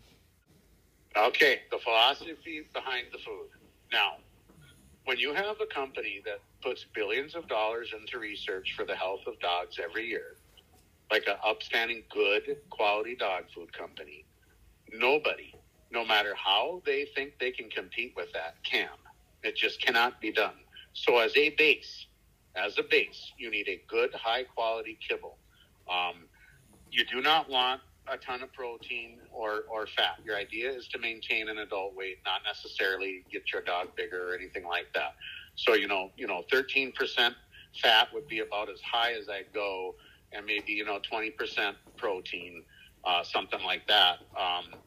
Okay, 1.18 1.62
the 1.72 1.78
philosophy 1.78 2.68
behind 2.74 3.08
the 3.12 3.20
food. 3.20 3.48
Now, 3.92 4.18
when 5.06 5.18
you 5.18 5.34
have 5.34 5.62
a 5.62 5.66
company 5.68 6.22
that 6.26 6.40
puts 6.62 6.86
billions 6.94 7.36
of 7.36 7.48
dollars 7.48 7.94
into 7.98 8.20
research 8.20 8.74
for 8.76 8.86
the 8.86 8.96
health 8.96 9.22
of 9.28 9.40
dogs 9.40 9.80
every 9.82 10.08
year, 10.08 10.36
like 11.12 11.28
an 11.28 11.36
upstanding, 11.44 12.04
good 12.12 12.58
quality 12.72 13.16
dog 13.16 13.44
food 13.54 13.72
company, 13.72 14.26
nobody, 14.92 15.54
no 15.92 16.04
matter 16.04 16.34
how 16.36 16.82
they 16.86 17.06
think 17.16 17.34
they 17.40 17.52
can 17.52 17.70
compete 17.70 18.14
with 18.16 18.34
that, 18.34 18.56
can. 18.64 18.90
It 19.44 19.56
just 19.56 19.80
cannot 19.80 20.20
be 20.20 20.32
done. 20.32 20.56
So, 20.94 21.20
as 21.20 21.36
a 21.38 21.50
base, 21.52 22.08
as 22.56 22.80
a 22.80 22.84
base, 22.84 23.32
you 23.38 23.52
need 23.52 23.68
a 23.68 23.82
good, 23.88 24.14
high 24.14 24.44
quality 24.44 24.98
kibble. 25.08 25.38
Um, 25.90 26.26
you 26.90 27.06
do 27.06 27.22
not 27.22 27.50
want 27.50 27.82
a 28.08 28.18
ton 28.18 28.44
of 28.44 28.54
protein 28.54 29.18
or, 29.32 29.64
or 29.70 29.88
fat. 29.88 30.20
Your 30.24 30.36
idea 30.36 30.72
is 30.72 30.88
to 30.90 31.00
maintain 31.00 31.50
an 31.50 31.58
adult 31.60 31.96
weight, 31.96 32.18
not 32.26 32.42
necessarily 32.46 33.24
get 33.32 33.52
your 33.52 33.62
dog 33.62 33.96
bigger 33.96 34.32
or 34.32 34.36
anything 34.36 34.66
like 34.66 34.88
that. 34.94 35.16
So, 35.56 35.74
you 35.74 35.88
know, 35.88 36.12
you 36.18 36.28
know, 36.28 36.44
13% 36.52 36.94
fat 37.82 38.08
would 38.14 38.28
be 38.28 38.40
about 38.40 38.70
as 38.70 38.80
high 38.82 39.14
as 39.14 39.30
I'd 39.30 39.52
go 39.54 39.96
and 40.32 40.46
maybe, 40.46 40.74
you 40.74 40.86
know, 40.86 41.00
20% 41.12 41.74
protein, 41.98 42.64
uh, 43.04 43.24
something 43.24 43.62
like 43.64 43.88
that, 43.88 44.20
um, 44.38 44.80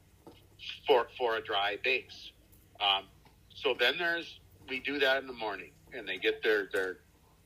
for, 0.86 1.06
for 1.16 1.36
a 1.36 1.42
dry 1.42 1.76
base. 1.82 2.32
Um, 2.80 3.04
so 3.54 3.74
then 3.78 3.94
there's, 3.98 4.40
we 4.68 4.80
do 4.80 4.98
that 4.98 5.20
in 5.20 5.26
the 5.26 5.32
morning 5.32 5.70
and 5.92 6.06
they 6.06 6.18
get 6.18 6.42
their, 6.42 6.68
their 6.72 6.98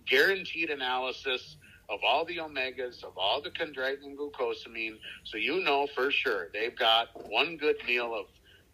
guaranteed 0.07 0.71
analysis 0.71 1.57
of 1.93 2.01
all 2.03 2.25
the 2.25 2.39
omegas, 2.39 3.05
of 3.05 3.17
all 3.19 3.43
the 3.43 3.51
chondroitin 3.51 4.05
and 4.05 4.19
glucosamine. 4.19 4.97
So 5.25 5.37
you 5.37 5.63
know 5.63 5.87
for 5.95 6.11
sure 6.11 6.49
they've 6.53 6.77
got 6.77 7.09
one 7.29 7.57
good 7.57 7.77
meal 7.87 8.15
of 8.15 8.27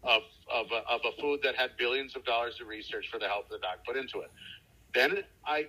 of 0.04 0.22
of 0.52 0.66
a, 0.70 0.88
of 0.88 1.00
a 1.04 1.20
food 1.20 1.40
that 1.42 1.56
had 1.56 1.70
billions 1.76 2.14
of 2.14 2.24
dollars 2.24 2.60
of 2.60 2.68
research 2.68 3.08
for 3.10 3.18
the 3.18 3.26
health 3.26 3.46
of 3.46 3.50
the 3.50 3.58
dog 3.58 3.78
put 3.84 3.96
into 3.96 4.20
it. 4.20 4.30
Then 4.94 5.24
I 5.44 5.66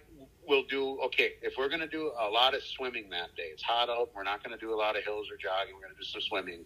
will 0.48 0.64
do 0.70 1.00
okay 1.06 1.34
if 1.42 1.56
we're 1.58 1.68
going 1.68 1.82
to 1.82 1.88
do 1.88 2.12
a 2.20 2.30
lot 2.30 2.54
of 2.54 2.62
swimming 2.64 3.10
that 3.10 3.36
day. 3.36 3.50
It's 3.52 3.64
hot 3.64 3.90
out. 3.90 4.10
We're 4.16 4.24
not 4.24 4.44
going 4.44 4.58
to 4.58 4.64
do 4.64 4.74
a 4.74 4.78
lot 4.78 4.96
of 4.96 5.04
hills 5.04 5.28
or 5.32 5.38
jogging. 5.38 5.74
We're 5.74 5.82
going 5.82 5.96
to 5.96 6.00
do 6.00 6.06
some 6.06 6.22
swimming. 6.22 6.66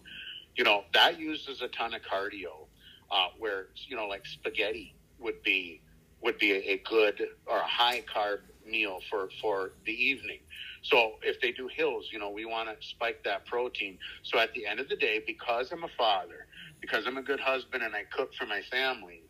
You 0.56 0.64
know 0.64 0.84
that 0.92 1.18
uses 1.18 1.62
a 1.62 1.68
ton 1.68 1.94
of 1.94 2.02
cardio. 2.02 2.66
Uh, 3.10 3.28
where 3.38 3.66
you 3.86 3.96
know 3.96 4.06
like 4.06 4.26
spaghetti 4.26 4.94
would 5.18 5.42
be 5.42 5.80
would 6.22 6.38
be 6.38 6.52
a, 6.52 6.72
a 6.72 6.78
good 6.78 7.26
or 7.46 7.58
a 7.58 7.66
high 7.66 8.02
carb 8.12 8.38
meal 8.66 9.00
for 9.10 9.28
for 9.40 9.72
the 9.84 9.92
evening. 9.92 10.40
So 10.84 11.14
if 11.22 11.40
they 11.40 11.50
do 11.50 11.66
hills, 11.74 12.10
you 12.12 12.18
know, 12.18 12.30
we 12.30 12.44
want 12.44 12.68
to 12.68 12.86
spike 12.86 13.24
that 13.24 13.46
protein. 13.46 13.98
So 14.22 14.38
at 14.38 14.52
the 14.52 14.66
end 14.66 14.80
of 14.80 14.88
the 14.88 14.96
day, 14.96 15.22
because 15.26 15.72
I'm 15.72 15.82
a 15.82 15.88
father, 15.96 16.46
because 16.80 17.06
I'm 17.06 17.16
a 17.16 17.22
good 17.22 17.40
husband 17.40 17.82
and 17.82 17.94
I 17.94 18.04
cook 18.04 18.34
for 18.34 18.44
my 18.46 18.60
family, 18.70 19.22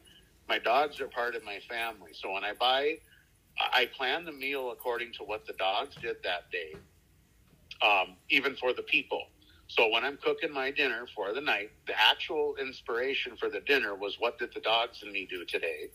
my 0.49 0.59
dogs 0.59 1.01
are 1.01 1.07
part 1.07 1.37
of 1.37 1.45
my 1.45 1.61
family. 1.69 2.11
So 2.13 2.33
when 2.33 2.45
I 2.45 2.55
buy, 2.55 2.99
I 3.59 3.89
plan 3.97 4.25
the 4.25 4.33
meal 4.33 4.73
according 4.73 5.13
to 5.15 5.23
what 5.23 5.47
the 5.47 5.53
dogs 5.53 5.95
did 6.03 6.17
that 6.25 6.51
day, 6.51 6.75
um, 7.83 8.17
even 8.31 8.57
for 8.57 8.73
the 8.73 8.83
people. 8.83 9.23
So 9.69 9.89
when 9.89 10.05
I'm 10.05 10.19
cooking 10.19 10.53
my 10.53 10.73
dinner 10.73 11.07
for 11.15 11.33
the 11.33 11.41
night, 11.41 11.71
the 11.87 11.95
actual 11.99 12.57
inspiration 12.61 13.37
for 13.37 13.49
the 13.49 13.61
dinner 13.61 13.95
was 13.95 14.17
what 14.19 14.39
did 14.39 14.53
the 14.53 14.61
dogs 14.61 15.03
and 15.03 15.13
me 15.13 15.27
do 15.31 15.45
today? 15.45 15.91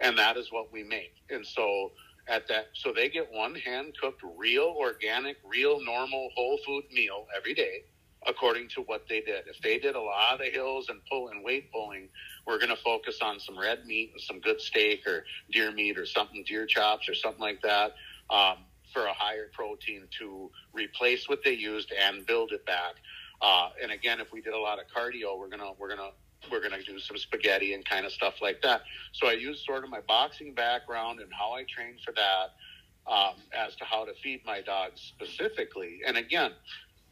And 0.00 0.16
that 0.18 0.36
is 0.36 0.52
what 0.52 0.70
we 0.70 0.84
make. 0.84 1.14
And 1.30 1.44
so 1.44 1.92
at 2.28 2.48
that. 2.48 2.68
So 2.74 2.92
they 2.92 3.08
get 3.08 3.30
one 3.32 3.54
hand 3.54 3.94
cooked, 4.00 4.22
real, 4.36 4.74
organic, 4.78 5.36
real, 5.44 5.82
normal, 5.84 6.30
whole 6.34 6.58
food 6.66 6.84
meal 6.92 7.26
every 7.36 7.54
day, 7.54 7.84
according 8.26 8.68
to 8.70 8.82
what 8.82 9.06
they 9.08 9.20
did. 9.20 9.46
If 9.46 9.60
they 9.62 9.78
did 9.78 9.94
a 9.94 10.00
lot 10.00 10.40
of 10.40 10.52
hills 10.52 10.88
and 10.88 11.00
pull 11.10 11.28
and 11.28 11.44
weight 11.44 11.72
pulling, 11.72 12.08
we're 12.46 12.58
going 12.58 12.70
to 12.70 12.82
focus 12.82 13.18
on 13.22 13.40
some 13.40 13.58
red 13.58 13.86
meat 13.86 14.10
and 14.12 14.20
some 14.20 14.40
good 14.40 14.60
steak 14.60 15.06
or 15.06 15.24
deer 15.50 15.72
meat 15.72 15.98
or 15.98 16.06
something, 16.06 16.44
deer 16.46 16.66
chops 16.66 17.08
or 17.08 17.14
something 17.14 17.42
like 17.42 17.62
that. 17.62 17.94
Um, 18.30 18.58
for 18.92 19.04
a 19.04 19.12
higher 19.12 19.50
protein 19.52 20.08
to 20.18 20.50
replace 20.72 21.28
what 21.28 21.44
they 21.44 21.52
used 21.52 21.92
and 21.92 22.26
build 22.26 22.52
it 22.52 22.64
back. 22.64 22.94
Uh, 23.40 23.68
and 23.82 23.92
again, 23.92 24.20
if 24.20 24.32
we 24.32 24.40
did 24.40 24.54
a 24.54 24.58
lot 24.58 24.78
of 24.78 24.86
cardio, 24.94 25.38
we're 25.38 25.48
gonna 25.48 25.72
we're 25.78 25.88
gonna 25.88 26.10
we're 26.50 26.60
going 26.60 26.72
to 26.72 26.82
do 26.82 26.98
some 26.98 27.16
spaghetti 27.16 27.74
and 27.74 27.84
kind 27.84 28.06
of 28.06 28.12
stuff 28.12 28.34
like 28.40 28.62
that. 28.62 28.82
So 29.12 29.28
I 29.28 29.32
use 29.32 29.64
sort 29.64 29.84
of 29.84 29.90
my 29.90 30.00
boxing 30.06 30.54
background 30.54 31.20
and 31.20 31.30
how 31.32 31.52
I 31.52 31.64
train 31.64 31.96
for 32.04 32.12
that 32.12 33.12
um, 33.12 33.34
as 33.52 33.74
to 33.76 33.84
how 33.84 34.04
to 34.04 34.12
feed 34.22 34.44
my 34.44 34.60
dogs 34.60 35.00
specifically. 35.00 36.00
And 36.06 36.16
again, 36.16 36.52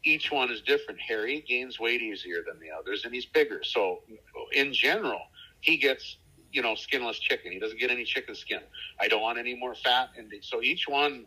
each 0.03 0.31
one 0.31 0.51
is 0.51 0.61
different. 0.61 0.99
Harry 0.99 1.43
gains 1.47 1.79
weight 1.79 2.01
easier 2.01 2.43
than 2.47 2.59
the 2.59 2.69
others, 2.71 3.03
and 3.03 3.13
he's 3.13 3.25
bigger. 3.25 3.61
So 3.63 4.01
in 4.53 4.73
general, 4.73 5.21
he 5.61 5.77
gets 5.77 6.17
you 6.51 6.61
know 6.61 6.75
skinless 6.75 7.19
chicken. 7.19 7.51
He 7.51 7.59
doesn't 7.59 7.79
get 7.79 7.91
any 7.91 8.05
chicken 8.05 8.35
skin. 8.35 8.61
I 9.01 9.07
don't 9.07 9.21
want 9.21 9.37
any 9.37 9.55
more 9.55 9.75
fat, 9.75 10.09
and 10.17 10.31
so 10.41 10.61
each 10.61 10.87
one 10.87 11.25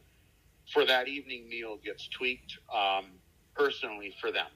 for 0.72 0.84
that 0.86 1.08
evening 1.08 1.48
meal 1.48 1.78
gets 1.84 2.08
tweaked 2.08 2.58
um, 2.72 3.06
personally 3.54 4.14
for 4.20 4.30
them 4.30 4.46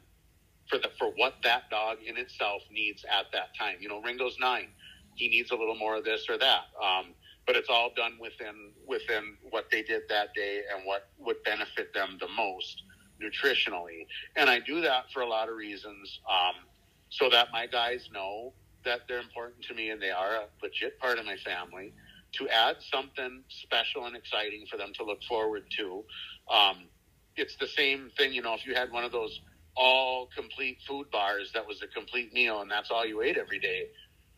for 0.69 0.79
the 0.79 0.91
for 0.99 1.09
what 1.17 1.35
that 1.43 1.71
dog 1.71 1.99
in 2.05 2.17
itself 2.17 2.63
needs 2.71 3.05
at 3.05 3.27
that 3.33 3.57
time. 3.59 3.77
You 3.81 3.89
know, 3.89 4.01
Ringo's 4.01 4.37
nine; 4.41 4.69
he 5.15 5.29
needs 5.29 5.51
a 5.51 5.57
little 5.57 5.77
more 5.77 5.97
of 5.97 6.05
this 6.05 6.27
or 6.29 6.39
that. 6.39 6.65
Um, 6.83 7.15
but 7.47 7.57
it's 7.57 7.69
all 7.69 7.91
done 7.95 8.13
within 8.21 8.73
within 8.87 9.37
what 9.51 9.67
they 9.71 9.83
did 9.83 10.03
that 10.09 10.35
day 10.35 10.63
and 10.75 10.85
what 10.85 11.09
would 11.19 11.43
benefit 11.45 11.93
them 11.95 12.17
the 12.21 12.29
most 12.29 12.83
nutritionally. 13.23 14.07
And 14.37 14.51
I 14.51 14.61
do 14.61 14.81
that 14.81 15.05
for 15.13 15.23
a 15.23 15.29
lot 15.29 15.49
of 15.49 15.57
reasons, 15.57 16.21
um, 16.29 16.65
so 17.11 17.29
that 17.31 17.49
my 17.53 17.67
guys 17.67 18.09
know 18.13 18.53
that 18.85 19.03
they're 19.09 19.21
important 19.21 19.65
to 19.65 19.75
me 19.75 19.91
and 19.91 20.01
they 20.01 20.11
are 20.11 20.35
a 20.35 20.45
legit 20.63 20.99
part 21.01 21.19
of 21.19 21.27
my 21.27 21.37
family. 21.37 21.93
To 22.39 22.49
add 22.49 22.77
something 22.93 23.45
special 23.49 24.07
and 24.07 24.17
exciting 24.17 24.67
for 24.69 24.77
them 24.77 24.93
to 24.95 25.05
look 25.05 25.23
forward 25.23 25.63
to. 25.77 26.05
Um, 26.53 26.89
it's 27.37 27.57
the 27.57 27.69
same 27.69 28.11
thing, 28.17 28.33
you 28.33 28.43
know, 28.43 28.55
if 28.55 28.67
you 28.67 28.75
had 28.75 28.91
one 28.91 29.05
of 29.05 29.13
those 29.13 29.41
all 29.77 30.29
complete 30.37 30.79
food 30.87 31.11
bars 31.11 31.51
that 31.55 31.67
was 31.67 31.83
a 31.83 31.87
complete 31.89 32.33
meal 32.33 32.61
and 32.61 32.71
that's 32.71 32.91
all 32.91 33.05
you 33.05 33.23
ate 33.23 33.37
every 33.37 33.59
day, 33.59 33.87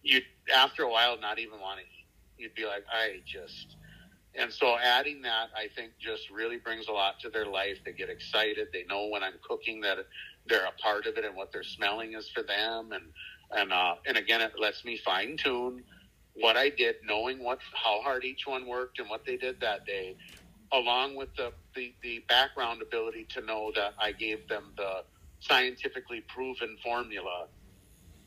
you'd 0.03 0.25
after 0.55 0.83
a 0.83 0.90
while 0.90 1.18
not 1.20 1.38
even 1.38 1.61
want 1.61 1.79
to 1.79 1.85
eat. 1.85 2.07
You'd 2.38 2.55
be 2.55 2.66
like, 2.66 2.85
I 2.90 3.20
just 3.27 3.77
and 4.38 4.53
so 4.53 4.77
adding 4.79 5.22
that 5.22 5.49
I 5.57 5.68
think 5.75 5.92
just 5.99 6.31
really 6.31 6.59
brings 6.59 6.88
a 6.88 6.92
lot 6.92 7.20
to 7.20 7.31
their 7.31 7.46
life. 7.46 7.79
They 7.85 7.92
get 7.92 8.11
excited. 8.11 8.68
They 8.72 8.85
know 8.85 9.09
when 9.09 9.22
I'm 9.22 9.35
cooking 9.46 9.81
that 9.83 9.99
they're 10.46 10.66
a 10.66 10.83
part 10.83 11.07
of 11.07 11.16
it 11.16 11.25
and 11.25 11.35
what 11.35 11.53
they're 11.53 11.62
smelling 11.62 12.14
is 12.14 12.29
for 12.35 12.42
them 12.42 12.92
and 12.92 13.05
and 13.53 13.72
uh, 13.72 13.94
and 14.07 14.16
again 14.16 14.40
it 14.40 14.53
lets 14.61 14.85
me 14.85 14.99
fine 15.05 15.37
tune 15.37 15.83
what 16.38 16.57
I 16.57 16.68
did, 16.68 16.96
knowing 17.05 17.42
what 17.42 17.59
how 17.75 18.01
hard 18.03 18.25
each 18.25 18.46
one 18.46 18.66
worked 18.66 18.99
and 18.99 19.09
what 19.09 19.25
they 19.25 19.37
did 19.37 19.61
that 19.61 19.87
day, 19.87 20.16
along 20.72 21.16
with 21.16 21.35
the, 21.37 21.53
the, 21.75 21.94
the 22.03 22.25
background 22.29 22.83
ability 22.83 23.27
to 23.31 23.40
know 23.40 23.72
that 23.75 23.94
I 23.99 24.12
gave 24.12 24.46
them 24.49 24.72
the 24.77 25.03
scientifically 25.40 26.22
proven 26.29 26.77
formula 26.83 27.46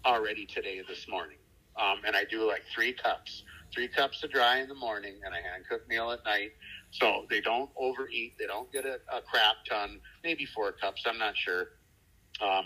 already 0.06 0.46
today 0.46 0.82
this 0.88 1.08
morning. 1.08 1.38
Um, 1.78 2.00
and 2.06 2.16
I 2.16 2.24
do 2.26 2.48
like 2.48 2.64
three 2.74 2.94
cups, 2.94 3.44
three 3.74 3.88
cups 3.88 4.24
of 4.24 4.32
dry 4.32 4.60
in 4.60 4.68
the 4.68 4.76
morning 4.76 5.16
and 5.26 5.34
a 5.34 5.38
hand 5.38 5.64
cooked 5.70 5.90
meal 5.90 6.12
at 6.12 6.24
night. 6.26 6.52
So 6.92 7.26
they 7.30 7.42
don't 7.42 7.70
overeat. 7.78 8.34
They 8.40 8.48
don't 8.48 8.72
get 8.72 8.86
a, 8.86 9.00
a 9.14 9.22
crap 9.22 9.58
ton, 9.68 10.00
maybe 10.24 10.46
four 10.46 10.72
cups. 10.72 11.04
I'm 11.06 11.18
not 11.18 11.38
sure. 11.38 11.70
Um, 12.42 12.66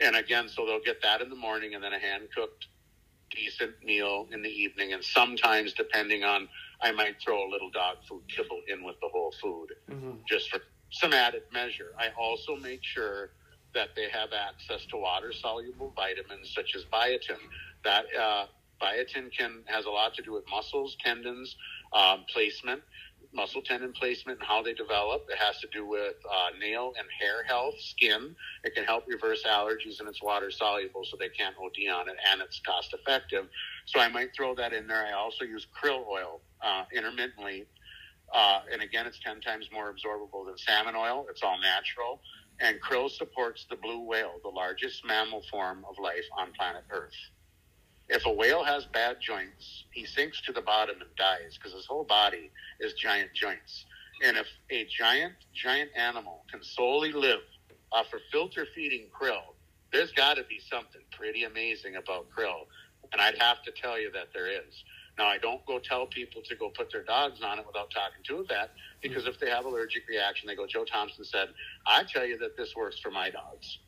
and 0.00 0.16
again, 0.16 0.48
so 0.48 0.66
they'll 0.66 0.82
get 0.82 1.02
that 1.02 1.20
in 1.20 1.28
the 1.28 1.36
morning 1.36 1.74
and 1.74 1.82
then 1.82 1.92
a 1.92 1.98
hand 1.98 2.28
cooked 2.34 2.66
decent 3.30 3.82
meal 3.84 4.28
in 4.32 4.42
the 4.42 4.48
evening. 4.48 4.92
And 4.92 5.02
sometimes, 5.02 5.72
depending 5.72 6.24
on, 6.24 6.48
I 6.80 6.92
might 6.92 7.20
throw 7.20 7.46
a 7.46 7.48
little 7.50 7.70
dog 7.70 7.98
food 8.08 8.22
kibble 8.28 8.60
in 8.68 8.84
with 8.84 8.96
the 9.00 9.08
whole 9.08 9.32
food 9.40 9.68
mm-hmm. 9.90 10.12
just 10.28 10.50
for 10.50 10.60
some 10.90 11.12
added 11.12 11.42
measure. 11.52 11.92
I 11.98 12.08
also 12.18 12.56
make 12.56 12.80
sure 12.82 13.30
that 13.74 13.90
they 13.96 14.08
have 14.10 14.30
access 14.32 14.84
to 14.86 14.96
water 14.96 15.32
soluble 15.32 15.92
vitamins 15.96 16.52
such 16.54 16.74
as 16.76 16.84
biotin. 16.84 17.38
That 17.84 18.04
uh, 18.18 18.46
biotin 18.80 19.32
can 19.36 19.62
has 19.66 19.86
a 19.86 19.90
lot 19.90 20.14
to 20.14 20.22
do 20.22 20.32
with 20.32 20.44
muscles, 20.50 20.96
tendons, 21.04 21.56
um, 21.92 22.24
placement. 22.32 22.82
muscle 23.34 23.62
tendon 23.62 23.92
placement 23.92 24.38
and 24.40 24.46
how 24.46 24.62
they 24.62 24.74
develop. 24.74 25.26
It 25.30 25.38
has 25.38 25.58
to 25.60 25.68
do 25.72 25.86
with 25.86 26.16
uh, 26.30 26.50
nail 26.60 26.92
and 26.98 27.06
hair 27.20 27.44
health, 27.44 27.74
skin. 27.80 28.34
It 28.64 28.74
can 28.74 28.84
help 28.84 29.04
reverse 29.08 29.42
allergies 29.44 30.00
and 30.00 30.08
it's 30.08 30.22
water 30.22 30.50
soluble 30.50 31.04
so 31.04 31.16
they 31.18 31.30
can't 31.30 31.56
OD 31.56 31.92
on 31.94 32.08
it 32.08 32.16
and 32.30 32.42
it's 32.42 32.60
cost 32.60 32.92
effective. 32.94 33.46
So 33.86 34.00
I 34.00 34.08
might 34.08 34.34
throw 34.36 34.54
that 34.56 34.72
in 34.72 34.86
there. 34.86 35.06
I 35.06 35.12
also 35.12 35.44
use 35.44 35.66
krill 35.82 36.06
oil 36.06 36.40
uh, 36.62 36.84
intermittently. 36.94 37.66
Uh, 38.34 38.60
and 38.72 38.82
again, 38.82 39.06
it's 39.06 39.20
10 39.20 39.40
times 39.40 39.68
more 39.72 39.92
absorbable 39.92 40.46
than 40.46 40.56
salmon 40.56 40.94
oil. 40.96 41.26
It's 41.30 41.42
all 41.42 41.58
natural. 41.60 42.20
And 42.60 42.80
krill 42.80 43.10
supports 43.10 43.66
the 43.68 43.76
blue 43.76 44.00
whale, 44.00 44.34
the 44.42 44.48
largest 44.48 45.04
mammal 45.04 45.42
form 45.50 45.84
of 45.88 45.98
life 45.98 46.24
on 46.38 46.52
planet 46.52 46.84
Earth. 46.90 47.16
If 48.08 48.26
a 48.26 48.32
whale 48.32 48.62
has 48.62 48.84
bad 48.86 49.16
joints, 49.20 49.84
he 49.92 50.04
sinks 50.04 50.40
to 50.42 50.52
the 50.52 50.60
bottom 50.60 50.96
and 51.00 51.16
dies 51.16 51.56
because 51.56 51.72
his 51.72 51.86
whole 51.86 52.04
body 52.04 52.50
is 52.80 52.92
giant 52.94 53.32
joints. 53.34 53.86
And 54.24 54.36
if 54.36 54.46
a 54.70 54.86
giant, 54.86 55.34
giant 55.54 55.90
animal 55.96 56.44
can 56.50 56.62
solely 56.62 57.12
live 57.12 57.40
off 57.90 58.12
of 58.12 58.20
filter 58.30 58.66
feeding 58.74 59.06
krill, 59.18 59.54
there's 59.92 60.12
got 60.12 60.34
to 60.34 60.44
be 60.44 60.60
something 60.60 61.02
pretty 61.10 61.44
amazing 61.44 61.96
about 61.96 62.26
krill. 62.30 62.66
And 63.12 63.20
I'd 63.20 63.38
have 63.38 63.62
to 63.64 63.72
tell 63.72 63.98
you 63.98 64.10
that 64.12 64.28
there 64.32 64.46
is. 64.46 64.84
Now, 65.18 65.26
I 65.26 65.38
don't 65.38 65.64
go 65.66 65.78
tell 65.78 66.06
people 66.06 66.40
to 66.48 66.56
go 66.56 66.70
put 66.70 66.90
their 66.90 67.04
dogs 67.04 67.40
on 67.42 67.58
it 67.58 67.66
without 67.66 67.90
talking 67.90 68.22
to 68.24 68.36
a 68.36 68.44
vet 68.44 68.70
because 69.02 69.26
if 69.26 69.38
they 69.38 69.50
have 69.50 69.66
allergic 69.66 70.08
reaction, 70.08 70.46
they 70.46 70.56
go, 70.56 70.66
Joe 70.66 70.84
Thompson 70.84 71.24
said, 71.24 71.48
I 71.86 72.04
tell 72.04 72.24
you 72.24 72.38
that 72.38 72.56
this 72.56 72.74
works 72.74 72.98
for 72.98 73.10
my 73.10 73.28
dogs. 73.28 73.78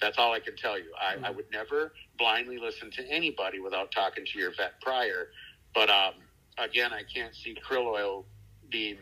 That's 0.00 0.18
all 0.18 0.32
I 0.32 0.40
can 0.40 0.56
tell 0.56 0.76
you. 0.76 0.92
I, 1.00 1.28
I 1.28 1.30
would 1.30 1.44
never 1.52 1.92
blindly 2.18 2.58
listen 2.58 2.90
to 2.92 3.08
anybody 3.08 3.60
without 3.60 3.92
talking 3.92 4.24
to 4.24 4.38
your 4.38 4.50
vet 4.56 4.80
prior. 4.80 5.28
But 5.74 5.90
um, 5.90 6.14
again, 6.58 6.92
I 6.92 7.02
can't 7.02 7.34
see 7.36 7.56
krill 7.68 7.86
oil 7.86 8.24
being 8.68 8.98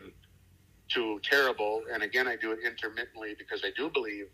too 0.89 1.19
terrible. 1.23 1.81
And 1.91 2.03
again, 2.03 2.27
I 2.27 2.35
do 2.35 2.51
it 2.51 2.59
intermittently 2.63 3.35
because 3.37 3.63
I 3.65 3.71
do 3.75 3.89
believe 3.89 4.27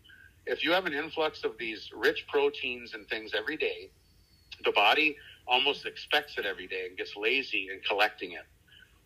if 0.44 0.64
you 0.64 0.72
have 0.72 0.86
an 0.86 0.92
influx 0.92 1.44
of 1.44 1.52
these 1.58 1.88
rich 1.94 2.24
proteins 2.28 2.94
and 2.94 3.06
things 3.08 3.32
every 3.36 3.56
day, 3.56 3.90
the 4.64 4.72
body 4.72 5.16
almost 5.48 5.86
expects 5.86 6.38
it 6.38 6.46
every 6.46 6.66
day 6.66 6.86
and 6.88 6.96
gets 6.96 7.16
lazy 7.16 7.68
in 7.72 7.80
collecting 7.88 8.32
it. 8.32 8.46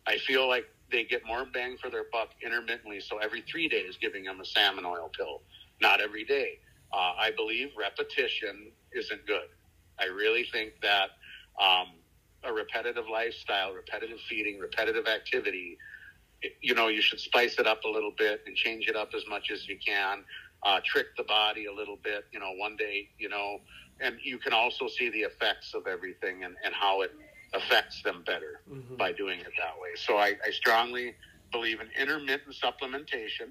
I 0.06 0.18
feel 0.18 0.48
like 0.48 0.64
they 0.90 1.04
get 1.04 1.24
more 1.26 1.44
bang 1.44 1.76
for 1.80 1.90
their 1.90 2.04
buck 2.12 2.30
intermittently. 2.44 3.00
So 3.00 3.18
every 3.18 3.42
three 3.42 3.68
days, 3.68 3.96
giving 4.00 4.24
them 4.24 4.40
a 4.40 4.44
salmon 4.44 4.84
oil 4.84 5.10
pill, 5.16 5.42
not 5.80 6.00
every 6.00 6.24
day. 6.24 6.58
Uh, 6.92 7.12
I 7.18 7.30
believe 7.36 7.70
repetition 7.78 8.72
isn't 8.92 9.26
good. 9.26 9.48
I 9.98 10.06
really 10.06 10.44
think 10.52 10.72
that 10.82 11.10
um, 11.62 11.86
a 12.44 12.52
repetitive 12.52 13.04
lifestyle, 13.10 13.72
repetitive 13.72 14.18
feeding, 14.28 14.58
repetitive 14.58 15.06
activity, 15.06 15.78
you 16.60 16.74
know, 16.74 16.88
you 16.88 17.00
should 17.00 17.20
spice 17.20 17.58
it 17.58 17.66
up 17.66 17.84
a 17.84 17.88
little 17.88 18.12
bit 18.16 18.42
and 18.46 18.56
change 18.56 18.88
it 18.88 18.96
up 18.96 19.10
as 19.14 19.22
much 19.28 19.50
as 19.50 19.68
you 19.68 19.78
can. 19.84 20.24
Uh, 20.64 20.80
trick 20.84 21.06
the 21.16 21.24
body 21.24 21.66
a 21.66 21.72
little 21.72 21.98
bit, 22.04 22.24
you 22.30 22.38
know, 22.38 22.52
one 22.56 22.76
day, 22.76 23.08
you 23.18 23.28
know, 23.28 23.58
and 24.00 24.16
you 24.22 24.38
can 24.38 24.52
also 24.52 24.86
see 24.86 25.10
the 25.10 25.20
effects 25.20 25.74
of 25.74 25.88
everything 25.88 26.44
and, 26.44 26.54
and 26.64 26.72
how 26.72 27.02
it 27.02 27.12
affects 27.52 28.02
them 28.02 28.22
better 28.24 28.60
mm-hmm. 28.70 28.94
by 28.96 29.12
doing 29.12 29.40
it 29.40 29.52
that 29.58 29.74
way. 29.80 29.90
So 29.96 30.18
I, 30.18 30.34
I 30.46 30.50
strongly 30.50 31.14
believe 31.50 31.80
in 31.80 31.88
intermittent 32.00 32.54
supplementation. 32.54 33.50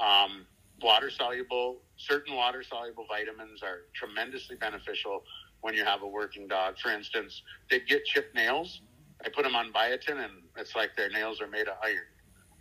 Um, 0.00 0.46
water 0.80 1.10
soluble, 1.10 1.82
certain 1.96 2.34
water 2.34 2.62
soluble 2.62 3.06
vitamins 3.08 3.62
are 3.62 3.82
tremendously 3.94 4.56
beneficial 4.56 5.22
when 5.60 5.74
you 5.74 5.84
have 5.84 6.02
a 6.02 6.06
working 6.06 6.48
dog. 6.48 6.78
For 6.78 6.90
instance, 6.90 7.42
they 7.70 7.80
get 7.80 8.04
chipped 8.04 8.34
nails. 8.34 8.80
I 9.24 9.28
put 9.28 9.44
them 9.44 9.54
on 9.54 9.72
biotin, 9.72 10.24
and 10.24 10.32
it's 10.56 10.74
like 10.74 10.96
their 10.96 11.10
nails 11.10 11.40
are 11.40 11.46
made 11.46 11.68
of 11.68 11.74
iron. 11.84 12.08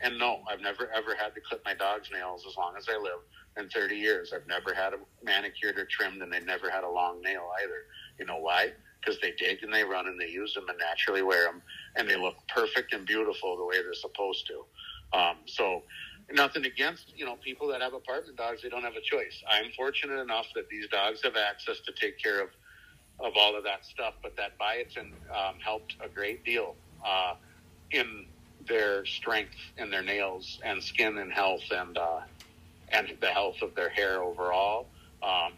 And 0.02 0.18
no, 0.18 0.42
I've 0.50 0.62
never 0.62 0.92
ever 0.94 1.16
had 1.16 1.34
to 1.36 1.42
clip 1.42 1.64
my 1.66 1.74
dog's 1.74 2.10
nails 2.12 2.46
as 2.48 2.56
long 2.58 2.74
as 2.78 2.88
I 2.90 2.98
live 2.98 3.22
in 3.58 3.70
30 3.70 3.96
years. 3.96 4.34
I've 4.34 4.48
never 4.48 4.74
had 4.74 4.94
them 4.94 5.02
manicured 5.24 5.78
or 5.78 5.86
trimmed, 5.86 6.22
and 6.22 6.32
they 6.32 6.40
never 6.40 6.70
had 6.70 6.84
a 6.84 6.90
long 6.90 7.22
nail 7.22 7.50
either. 7.64 7.86
You 8.20 8.26
know 8.26 8.38
why? 8.38 8.72
Because 9.00 9.20
they 9.20 9.34
dig 9.38 9.64
and 9.64 9.74
they 9.74 9.84
run 9.84 10.08
and 10.08 10.20
they 10.20 10.30
use 10.30 10.54
them 10.54 10.66
and 10.70 10.78
naturally 10.78 11.22
wear 11.22 11.46
them, 11.46 11.62
and 11.96 12.10
they 12.10 12.16
look 12.16 12.36
perfect 12.54 12.94
and 12.94 13.06
beautiful 13.06 13.58
the 13.58 13.66
way 13.66 13.82
they're 13.82 13.94
supposed 13.94 14.48
to. 14.48 15.18
Um, 15.18 15.38
so 15.46 15.84
nothing 16.32 16.66
against 16.66 17.18
you 17.18 17.26
know 17.26 17.36
people 17.44 17.68
that 17.70 17.82
have 17.82 17.94
apartment 17.94 18.38
dogs; 18.38 18.62
they 18.62 18.70
don't 18.70 18.84
have 18.84 18.96
a 18.96 19.02
choice. 19.02 19.44
I'm 19.50 19.72
fortunate 19.76 20.20
enough 20.20 20.48
that 20.56 20.70
these 20.70 20.88
dogs 20.88 21.22
have 21.24 21.36
access 21.36 21.80
to 21.86 21.92
take 22.00 22.22
care 22.22 22.42
of 22.42 22.50
of 23.20 23.34
all 23.38 23.56
of 23.56 23.64
that 23.64 23.86
stuff. 23.86 24.14
But 24.24 24.36
that 24.38 24.58
biotin 24.60 25.12
um, 25.36 25.56
helped 25.64 25.96
a 26.04 26.08
great 26.08 26.46
deal 26.46 26.76
uh, 27.06 27.34
in 27.92 28.26
their 28.68 29.06
strength 29.06 29.56
and 29.78 29.92
their 29.92 30.04
nails 30.04 30.60
and 30.64 30.82
skin 30.82 31.18
and 31.18 31.32
health 31.34 31.64
and 31.72 31.98
uh, 31.98 32.20
and 32.92 33.12
the 33.20 33.28
health 33.28 33.62
of 33.62 33.76
their 33.76 33.90
hair 33.90 34.22
overall. 34.22 34.88
Um, 35.24 35.54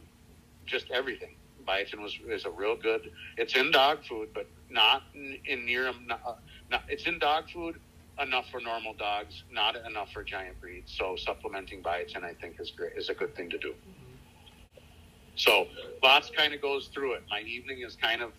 just 0.65 0.91
everything. 0.91 1.35
Biotin 1.67 2.01
was 2.01 2.17
is 2.27 2.45
a 2.45 2.49
real 2.49 2.75
good. 2.75 3.11
It's 3.37 3.55
in 3.55 3.71
dog 3.71 4.03
food, 4.05 4.29
but 4.33 4.47
not 4.69 5.03
in, 5.13 5.65
near. 5.65 5.91
Not, 6.05 6.39
not, 6.69 6.83
it's 6.89 7.05
in 7.05 7.19
dog 7.19 7.49
food 7.49 7.79
enough 8.21 8.49
for 8.51 8.59
normal 8.59 8.93
dogs, 8.93 9.43
not 9.51 9.75
enough 9.87 10.11
for 10.11 10.23
giant 10.23 10.59
breeds. 10.61 10.93
So 10.95 11.15
supplementing 11.15 11.81
biotin, 11.81 12.23
I 12.23 12.33
think, 12.33 12.59
is 12.59 12.71
great, 12.71 12.93
is 12.95 13.09
a 13.09 13.13
good 13.13 13.35
thing 13.35 13.49
to 13.49 13.57
do. 13.57 13.73
So 15.35 15.67
lots 16.03 16.29
kind 16.29 16.53
of 16.53 16.61
goes 16.61 16.87
through 16.93 17.13
it. 17.13 17.23
My 17.29 17.41
evening 17.41 17.81
is 17.81 17.95
kind 17.95 18.21
of 18.21 18.33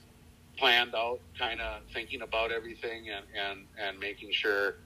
planned 0.56 0.94
out, 0.94 1.18
kind 1.36 1.60
of 1.60 1.80
thinking 1.92 2.22
about 2.22 2.52
everything 2.52 3.10
and, 3.10 3.24
and, 3.36 3.66
and 3.76 3.98
making 3.98 4.30
sure 4.30 4.76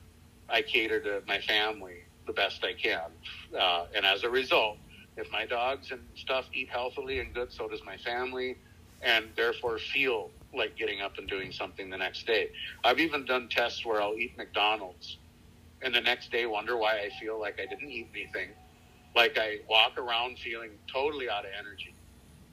I 0.48 0.62
cater 0.62 1.00
to 1.00 1.22
my 1.26 1.40
family 1.40 2.04
the 2.28 2.32
best 2.32 2.64
I 2.64 2.74
can. 2.74 3.10
Uh, 3.58 3.86
and 3.96 4.06
as 4.06 4.22
a 4.22 4.30
result, 4.30 4.78
if 5.16 5.30
my 5.32 5.44
dogs 5.44 5.90
and 5.90 6.00
stuff 6.14 6.44
eat 6.54 6.68
healthily 6.68 7.18
and 7.18 7.34
good, 7.34 7.50
so 7.52 7.66
does 7.66 7.82
my 7.84 7.96
family, 7.96 8.56
and 9.02 9.26
therefore 9.36 9.78
feel 9.78 10.30
like 10.54 10.76
getting 10.76 11.00
up 11.00 11.18
and 11.18 11.28
doing 11.28 11.50
something 11.50 11.90
the 11.90 11.96
next 11.96 12.26
day. 12.26 12.50
I've 12.84 13.00
even 13.00 13.24
done 13.24 13.48
tests 13.48 13.84
where 13.84 14.00
I'll 14.00 14.14
eat 14.14 14.38
McDonald's 14.38 15.18
and 15.82 15.94
the 15.94 16.00
next 16.00 16.30
day 16.30 16.46
wonder 16.46 16.76
why 16.76 16.98
I 16.98 17.10
feel 17.20 17.38
like 17.38 17.60
I 17.60 17.66
didn't 17.66 17.90
eat 17.90 18.08
anything. 18.14 18.50
Like 19.14 19.38
I 19.38 19.58
walk 19.68 19.98
around 19.98 20.38
feeling 20.38 20.70
totally 20.92 21.30
out 21.30 21.44
of 21.44 21.50
energy. 21.58 21.94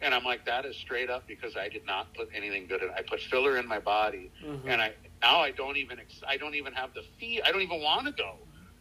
And 0.01 0.13
I'm 0.13 0.23
like, 0.23 0.45
that 0.45 0.65
is 0.65 0.75
straight 0.75 1.09
up 1.09 1.25
because 1.27 1.55
I 1.55 1.69
did 1.69 1.85
not 1.85 2.13
put 2.13 2.29
anything 2.35 2.67
good 2.67 2.83
in. 2.83 2.89
I 2.89 3.01
put 3.01 3.21
filler 3.21 3.57
in 3.57 3.67
my 3.67 3.79
body, 3.79 4.29
mm-hmm. 4.45 4.67
and 4.67 4.81
I 4.81 4.93
now 5.21 5.39
I 5.39 5.51
don't 5.51 5.77
even 5.77 5.99
I 6.27 6.38
don't 6.38 6.53
even 6.53 6.73
have 6.73 6.93
the 6.93 7.03
fee. 7.17 7.41
I 7.43 7.51
don't 7.51 7.61
even 7.61 7.81
want 7.81 8.05
to 8.05 8.11
go. 8.11 8.35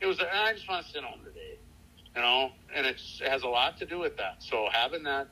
It 0.04 0.06
was 0.06 0.20
I 0.20 0.52
just 0.52 0.68
want 0.68 0.84
to 0.84 0.92
sit 0.92 1.02
home 1.02 1.20
today, 1.24 1.56
you 2.14 2.20
know. 2.20 2.50
And 2.76 2.84
it 2.84 3.00
has 3.26 3.42
a 3.42 3.48
lot 3.48 3.78
to 3.78 3.86
do 3.86 3.98
with 3.98 4.18
that. 4.18 4.36
So 4.40 4.68
having 4.70 5.02
that 5.04 5.28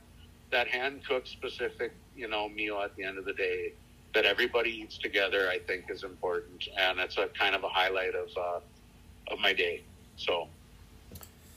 that 0.50 0.66
hand 0.66 1.02
cooked 1.06 1.28
specific 1.28 1.92
you 2.16 2.26
know 2.26 2.48
meal 2.48 2.80
at 2.82 2.96
the 2.96 3.04
end 3.04 3.18
of 3.18 3.26
the 3.26 3.34
day 3.34 3.74
that 4.14 4.24
everybody 4.24 4.70
eats 4.70 4.96
together, 4.96 5.50
I 5.50 5.58
think 5.58 5.90
is 5.90 6.04
important, 6.04 6.68
and 6.78 6.98
it's 7.00 7.18
a 7.18 7.26
kind 7.38 7.54
of 7.54 7.64
a 7.64 7.68
highlight 7.68 8.14
of 8.14 8.30
uh, 8.34 8.60
of 9.30 9.38
my 9.40 9.52
day. 9.52 9.82
So 10.16 10.48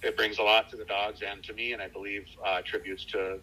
it 0.04 0.18
brings 0.18 0.38
a 0.38 0.44
lot 0.44 0.70
to 0.72 0.76
the 0.76 0.84
dogs 0.84 1.22
and 1.26 1.42
to 1.44 1.54
me, 1.54 1.72
and 1.72 1.82
I 1.82 1.88
believe 1.88 2.28
uh, 2.46 2.64
tributes 2.66 3.06
to 3.14 3.40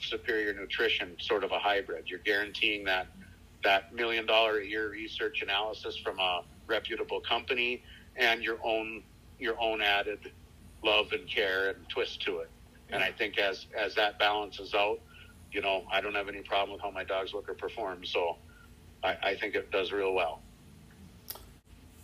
superior 0.00 0.54
nutrition, 0.54 1.14
sort 1.20 1.44
of 1.44 1.52
a 1.52 1.58
hybrid. 1.58 2.08
You're 2.08 2.20
guaranteeing 2.20 2.84
that 2.84 3.08
that 3.64 3.94
million 3.94 4.24
dollar 4.24 4.60
a 4.60 4.64
year 4.64 4.88
research 4.88 5.42
analysis 5.42 5.98
from 5.98 6.18
a 6.18 6.40
reputable 6.66 7.20
company 7.20 7.82
and 8.16 8.42
your 8.42 8.58
own 8.64 9.02
your 9.40 9.60
own 9.60 9.82
added 9.82 10.32
love 10.82 11.12
and 11.12 11.28
care 11.28 11.70
and 11.70 11.88
twist 11.88 12.22
to 12.22 12.38
it. 12.38 12.50
And 12.90 13.02
I 13.02 13.12
think 13.12 13.38
as 13.38 13.66
as 13.76 13.94
that 13.94 14.18
balances 14.18 14.74
out, 14.74 15.00
you 15.52 15.60
know, 15.60 15.84
I 15.90 16.00
don't 16.00 16.14
have 16.14 16.28
any 16.28 16.42
problem 16.42 16.72
with 16.72 16.82
how 16.82 16.90
my 16.90 17.04
dogs 17.04 17.32
look 17.32 17.48
or 17.48 17.54
perform. 17.54 18.04
So 18.04 18.36
I, 19.02 19.16
I 19.22 19.36
think 19.36 19.54
it 19.54 19.70
does 19.70 19.92
real 19.92 20.12
well. 20.12 20.40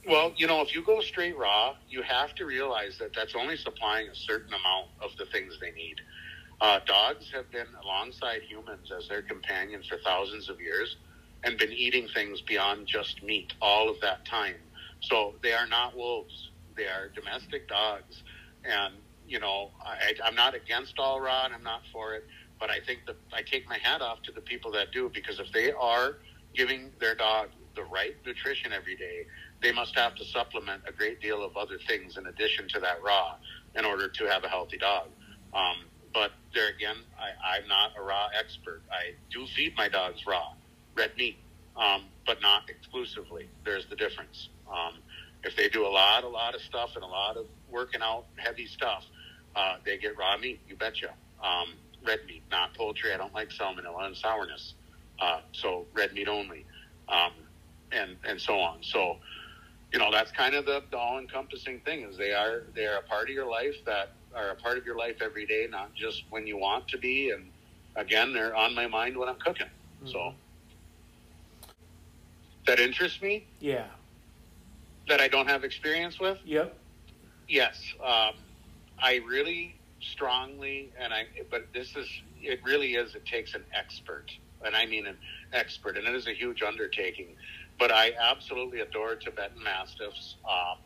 Well, 0.07 0.33
you 0.37 0.47
know, 0.47 0.63
if 0.63 0.73
you 0.73 0.83
go 0.83 1.01
straight 1.01 1.37
raw, 1.37 1.75
you 1.89 2.03
have 2.03 2.33
to 2.37 2.47
realize 2.47 2.97
that 2.99 3.13
that's 3.13 3.35
only 3.35 3.57
supplying 3.57 4.09
a 4.09 4.15
certain 4.15 4.55
amount 4.55 4.87
of 5.01 5.17
the 5.19 5.27
things 5.27 5.59
they 5.61 5.73
need. 5.73 5.97
Uh, 6.61 6.79
dogs 6.87 7.29
have 7.35 7.51
been 7.51 7.67
alongside 7.83 8.43
humans 8.43 8.93
as 8.97 9.09
their 9.09 9.23
companions 9.23 9.89
for 9.89 9.99
thousands 9.99 10.49
of 10.49 10.61
years 10.61 10.97
and 11.43 11.59
been 11.59 11.73
eating 11.73 12.09
things 12.15 12.41
beyond 12.41 12.87
just 12.87 13.23
meat 13.23 13.53
all 13.61 13.89
of 13.91 14.01
that 14.01 14.25
time. 14.25 14.55
So 15.01 15.35
they 15.43 15.53
are 15.53 15.67
not 15.67 15.97
wolves. 15.97 16.51
They 16.77 16.85
are 16.85 17.09
domestic 17.15 17.69
dogs. 17.69 18.23
And, 18.65 18.95
you 19.27 19.41
know, 19.41 19.71
I, 19.85 20.13
I'm 20.25 20.35
not 20.35 20.55
against 20.55 20.99
all 20.99 21.21
raw 21.21 21.49
I'm 21.53 21.63
not 21.63 21.83
for 21.93 22.15
it. 22.15 22.25
But 22.59 22.71
I 22.71 22.81
think 22.87 23.01
that 23.07 23.17
I 23.33 23.43
take 23.43 23.69
my 23.69 23.79
hat 23.79 24.01
off 24.01 24.23
to 24.23 24.33
the 24.33 24.41
people 24.41 24.73
that 24.73 24.93
do 24.93 25.11
because 25.13 25.39
if 25.39 25.53
they 25.53 25.73
are 25.73 26.17
giving 26.55 26.91
their 27.01 27.15
dog 27.15 27.49
the 27.75 27.85
right 27.85 28.17
nutrition 28.25 28.73
every 28.73 28.97
day, 28.97 29.27
they 29.63 29.73
must 29.73 29.95
have 29.97 30.15
to 30.17 30.25
supplement 30.25 30.83
a 30.89 30.93
great 30.93 31.21
deal 31.21 31.45
of 31.45 31.57
other 31.57 31.79
things 31.87 32.17
in 32.17 32.27
addition 32.27 32.67
to 32.69 32.81
that 32.81 33.03
raw 33.05 33.37
in 33.75 33.85
order 33.85 34.09
to 34.09 34.25
have 34.25 34.45
a 34.45 34.49
healthy 34.49 34.79
dog. 34.79 35.09
Um, 35.53 35.85
but 36.13 36.33
there 36.55 36.69
again, 36.71 36.97
I, 37.19 37.59
I'm 37.59 37.69
not 37.69 37.93
a 37.99 38.03
raw 38.03 38.29
expert. 38.39 38.83
I 38.91 39.15
do 39.31 39.47
feed 39.55 39.75
my 39.77 39.89
dogs 39.89 40.21
raw, 40.27 40.55
red 40.95 41.11
meat, 41.19 41.39
um, 41.77 42.05
but 42.27 42.41
not 42.41 42.71
exclusively. 42.71 43.51
There's 43.65 43.87
the 43.91 43.97
difference. 43.97 44.49
Um, 44.67 44.95
if 45.47 45.55
they 45.55 45.69
do 45.69 45.87
a 45.87 45.89
lot, 45.89 46.25
a 46.25 46.29
lot 46.29 46.55
of 46.55 46.61
stuff 46.61 46.91
and 46.97 47.05
a 47.05 47.07
lot 47.07 47.37
of 47.37 47.47
working 47.71 48.03
out 48.03 48.27
heavy 48.37 48.67
stuff, 48.67 49.05
uh, 49.55 49.77
they 49.85 49.97
get 49.97 50.19
raw 50.19 50.37
meat. 50.37 50.61
You 50.69 50.77
betcha. 50.77 51.11
Um, 51.43 51.75
red 52.05 52.21
meat, 52.27 52.43
not 52.51 52.75
poultry. 52.75 53.13
I 53.13 53.17
don't 53.17 53.33
like 53.33 53.51
salmonella 53.51 54.07
and 54.07 54.17
sourness. 54.17 54.75
Uh, 55.21 55.41
so 55.53 55.87
red 55.95 56.13
meat 56.13 56.29
only, 56.29 56.67
um, 57.09 57.33
and 57.93 58.17
and 58.29 58.41
so 58.41 58.59
on. 58.59 58.83
So, 58.83 59.17
you 59.93 59.99
know, 59.99 60.11
that's 60.11 60.31
kind 60.33 60.55
of 60.55 60.67
the, 60.67 60.83
the 60.91 60.99
all 60.99 61.19
encompassing 61.19 61.81
thing 61.81 62.03
is 62.03 62.19
they 62.19 62.33
are 62.33 62.65
they 62.75 62.87
are 62.87 62.99
a 62.99 63.03
part 63.03 63.29
of 63.29 63.35
your 63.35 63.49
life 63.49 63.77
that 63.87 64.13
are 64.35 64.51
a 64.51 64.57
part 64.57 64.77
of 64.77 64.85
your 64.85 64.99
life 64.99 65.17
every 65.23 65.47
day, 65.47 65.67
not 65.71 65.95
just 65.95 66.25
when 66.31 66.47
you 66.47 66.59
want 66.59 66.89
to 66.89 66.99
be. 66.99 67.31
And 67.31 67.51
again, 67.95 68.33
they're 68.35 68.55
on 68.55 68.75
my 68.75 68.87
mind 68.89 69.17
when 69.17 69.29
I'm 69.29 69.39
cooking. 69.39 69.69
Mhm. 70.03 70.13
So 70.13 70.35
that 72.67 72.81
interests 72.81 73.23
me 73.23 73.47
Yeah. 73.61 73.87
That 75.09 75.21
I 75.21 75.29
don't 75.29 75.49
have 75.49 75.65
experience 75.65 76.19
with. 76.19 76.39
Yep. 76.45 76.77
Yes, 77.49 77.81
um, 78.05 78.35
I 78.99 79.21
really 79.27 79.77
strongly, 80.01 80.93
and 80.99 81.13
I. 81.13 81.27
But 81.51 81.73
this 81.73 81.95
is 81.97 82.09
it. 82.43 82.61
Really 82.65 82.95
is. 82.95 83.15
It 83.15 83.25
takes 83.25 83.55
an 83.55 83.65
expert, 83.73 84.33
and 84.65 84.75
I 84.75 84.87
mean 84.87 85.07
an 85.07 85.17
expert, 85.53 85.97
and 85.97 86.07
it 86.07 86.15
is 86.15 86.27
a 86.27 86.33
huge 86.33 86.63
undertaking. 86.63 87.37
But 87.79 87.93
I 87.93 88.13
absolutely 88.21 88.81
adore 88.81 89.15
Tibetan 89.17 89.63
Mastiffs. 89.63 90.37
Um, 90.49 90.79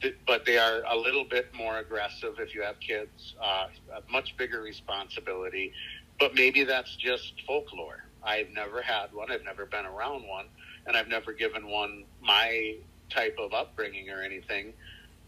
th- 0.00 0.16
but 0.26 0.44
they 0.44 0.58
are 0.58 0.82
a 0.90 0.96
little 0.96 1.24
bit 1.24 1.54
more 1.54 1.78
aggressive 1.78 2.34
if 2.38 2.54
you 2.54 2.62
have 2.62 2.78
kids. 2.80 3.34
Uh, 3.40 3.68
a 3.96 4.12
much 4.12 4.36
bigger 4.36 4.60
responsibility. 4.60 5.72
But 6.20 6.34
maybe 6.34 6.62
that's 6.64 6.94
just 6.96 7.32
folklore. 7.46 8.04
I've 8.22 8.50
never 8.50 8.80
had 8.82 9.12
one. 9.12 9.30
I've 9.30 9.44
never 9.44 9.66
been 9.66 9.84
around 9.84 10.26
one, 10.26 10.46
and 10.86 10.96
I've 10.96 11.08
never 11.08 11.32
given 11.32 11.68
one 11.68 12.04
my 12.22 12.76
type 13.10 13.36
of 13.38 13.52
upbringing 13.52 14.10
or 14.10 14.22
anything. 14.22 14.72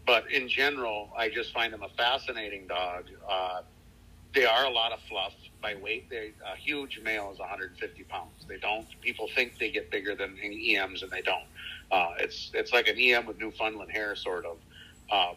But 0.05 0.31
in 0.31 0.47
general, 0.47 1.09
I 1.17 1.29
just 1.29 1.53
find 1.53 1.73
them 1.73 1.83
a 1.83 1.89
fascinating 1.89 2.67
dog. 2.67 3.05
Uh, 3.27 3.61
they 4.33 4.45
are 4.45 4.65
a 4.65 4.69
lot 4.69 4.91
of 4.91 4.99
fluff 5.09 5.33
by 5.61 5.75
weight. 5.75 6.09
They 6.09 6.31
a 6.45 6.55
huge 6.55 6.99
male 7.03 7.31
is 7.33 7.39
150 7.39 8.03
pounds. 8.03 8.45
They 8.47 8.57
don't. 8.57 8.87
People 9.01 9.27
think 9.35 9.57
they 9.57 9.71
get 9.71 9.91
bigger 9.91 10.15
than 10.15 10.37
EMs, 10.41 11.03
and 11.03 11.11
they 11.11 11.21
don't. 11.21 11.45
Uh, 11.91 12.13
it's 12.19 12.51
it's 12.53 12.71
like 12.71 12.87
an 12.87 12.97
EM 12.97 13.25
with 13.25 13.39
Newfoundland 13.39 13.91
hair, 13.91 14.15
sort 14.15 14.45
of. 14.45 14.57
Um, 15.11 15.35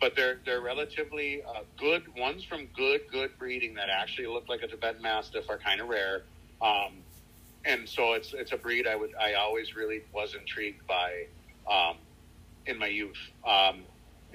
but 0.00 0.16
they're 0.16 0.40
they're 0.44 0.62
relatively 0.62 1.42
uh, 1.42 1.60
good 1.78 2.02
ones 2.16 2.42
from 2.44 2.66
good 2.76 3.02
good 3.10 3.38
breeding 3.38 3.74
that 3.74 3.88
actually 3.88 4.26
look 4.26 4.48
like 4.48 4.62
a 4.62 4.66
Tibetan 4.66 5.02
Mastiff 5.02 5.48
are 5.48 5.58
kind 5.58 5.80
of 5.80 5.88
rare. 5.88 6.22
Um, 6.60 6.94
and 7.64 7.88
so 7.88 8.14
it's 8.14 8.32
it's 8.32 8.52
a 8.52 8.56
breed 8.56 8.86
I 8.86 8.96
would 8.96 9.14
I 9.14 9.34
always 9.34 9.76
really 9.76 10.02
was 10.12 10.34
intrigued 10.34 10.86
by 10.86 11.26
um, 11.70 11.96
in 12.66 12.78
my 12.78 12.86
youth. 12.86 13.18
Um, 13.46 13.82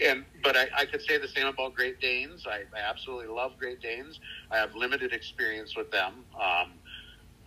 and 0.04 0.26
but 0.44 0.58
I, 0.58 0.68
I 0.78 0.86
could 0.86 1.02
say 1.02 1.18
the 1.18 1.28
same 1.28 1.48
about 1.48 1.74
Great 1.74 2.02
Danes. 2.02 2.46
I, 2.48 2.64
I 2.78 2.82
absolutely 2.82 3.28
love 3.28 3.54
Great 3.58 3.82
Danes. 3.82 4.20
I 4.52 4.58
have 4.58 4.76
limited 4.76 5.14
experience 5.14 5.76
with 5.76 5.90
them. 5.92 6.26
Um, 6.36 6.74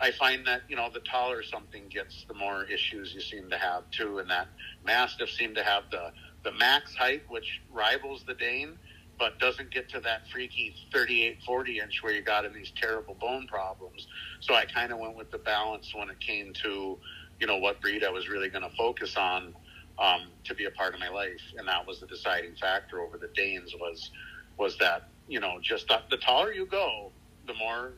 I 0.00 0.12
find 0.12 0.46
that 0.46 0.62
you 0.68 0.76
know 0.76 0.88
the 0.92 1.00
taller 1.00 1.42
something 1.42 1.88
gets, 1.88 2.24
the 2.26 2.34
more 2.34 2.64
issues 2.64 3.12
you 3.14 3.20
seem 3.20 3.50
to 3.50 3.58
have 3.58 3.90
too. 3.90 4.18
And 4.18 4.30
that 4.30 4.48
Mastiff 4.84 5.30
seem 5.30 5.54
to 5.56 5.62
have 5.62 5.84
the 5.90 6.12
the 6.44 6.52
max 6.52 6.94
height, 6.94 7.22
which 7.28 7.60
rivals 7.70 8.24
the 8.26 8.34
Dane, 8.34 8.78
but 9.18 9.38
doesn't 9.38 9.70
get 9.70 9.88
to 9.90 10.00
that 10.00 10.22
freaky 10.32 10.74
38, 10.92 11.42
40 11.44 11.80
inch 11.80 12.02
where 12.02 12.12
you 12.12 12.22
got 12.22 12.44
in 12.44 12.52
these 12.52 12.72
terrible 12.80 13.14
bone 13.14 13.46
problems. 13.46 14.06
So 14.40 14.54
I 14.54 14.64
kind 14.64 14.92
of 14.92 14.98
went 14.98 15.16
with 15.16 15.30
the 15.30 15.38
balance 15.38 15.92
when 15.94 16.08
it 16.08 16.20
came 16.20 16.52
to, 16.62 16.96
you 17.40 17.46
know, 17.46 17.56
what 17.56 17.80
breed 17.80 18.04
I 18.04 18.10
was 18.10 18.28
really 18.28 18.48
going 18.48 18.62
to 18.62 18.76
focus 18.76 19.16
on 19.16 19.54
um, 20.00 20.32
to 20.44 20.54
be 20.54 20.64
a 20.66 20.70
part 20.72 20.94
of 20.94 21.00
my 21.00 21.08
life, 21.08 21.42
and 21.58 21.68
that 21.68 21.86
was 21.86 22.00
the 22.00 22.06
deciding 22.06 22.54
factor 22.56 23.00
over 23.00 23.18
the 23.18 23.30
Danes. 23.36 23.74
Was 23.80 24.10
was 24.58 24.76
that 24.78 25.10
you 25.26 25.40
know 25.40 25.58
just 25.62 25.88
the, 25.88 26.00
the 26.10 26.16
taller 26.18 26.52
you 26.52 26.66
go, 26.66 27.12
the 27.46 27.54
more 27.54 27.94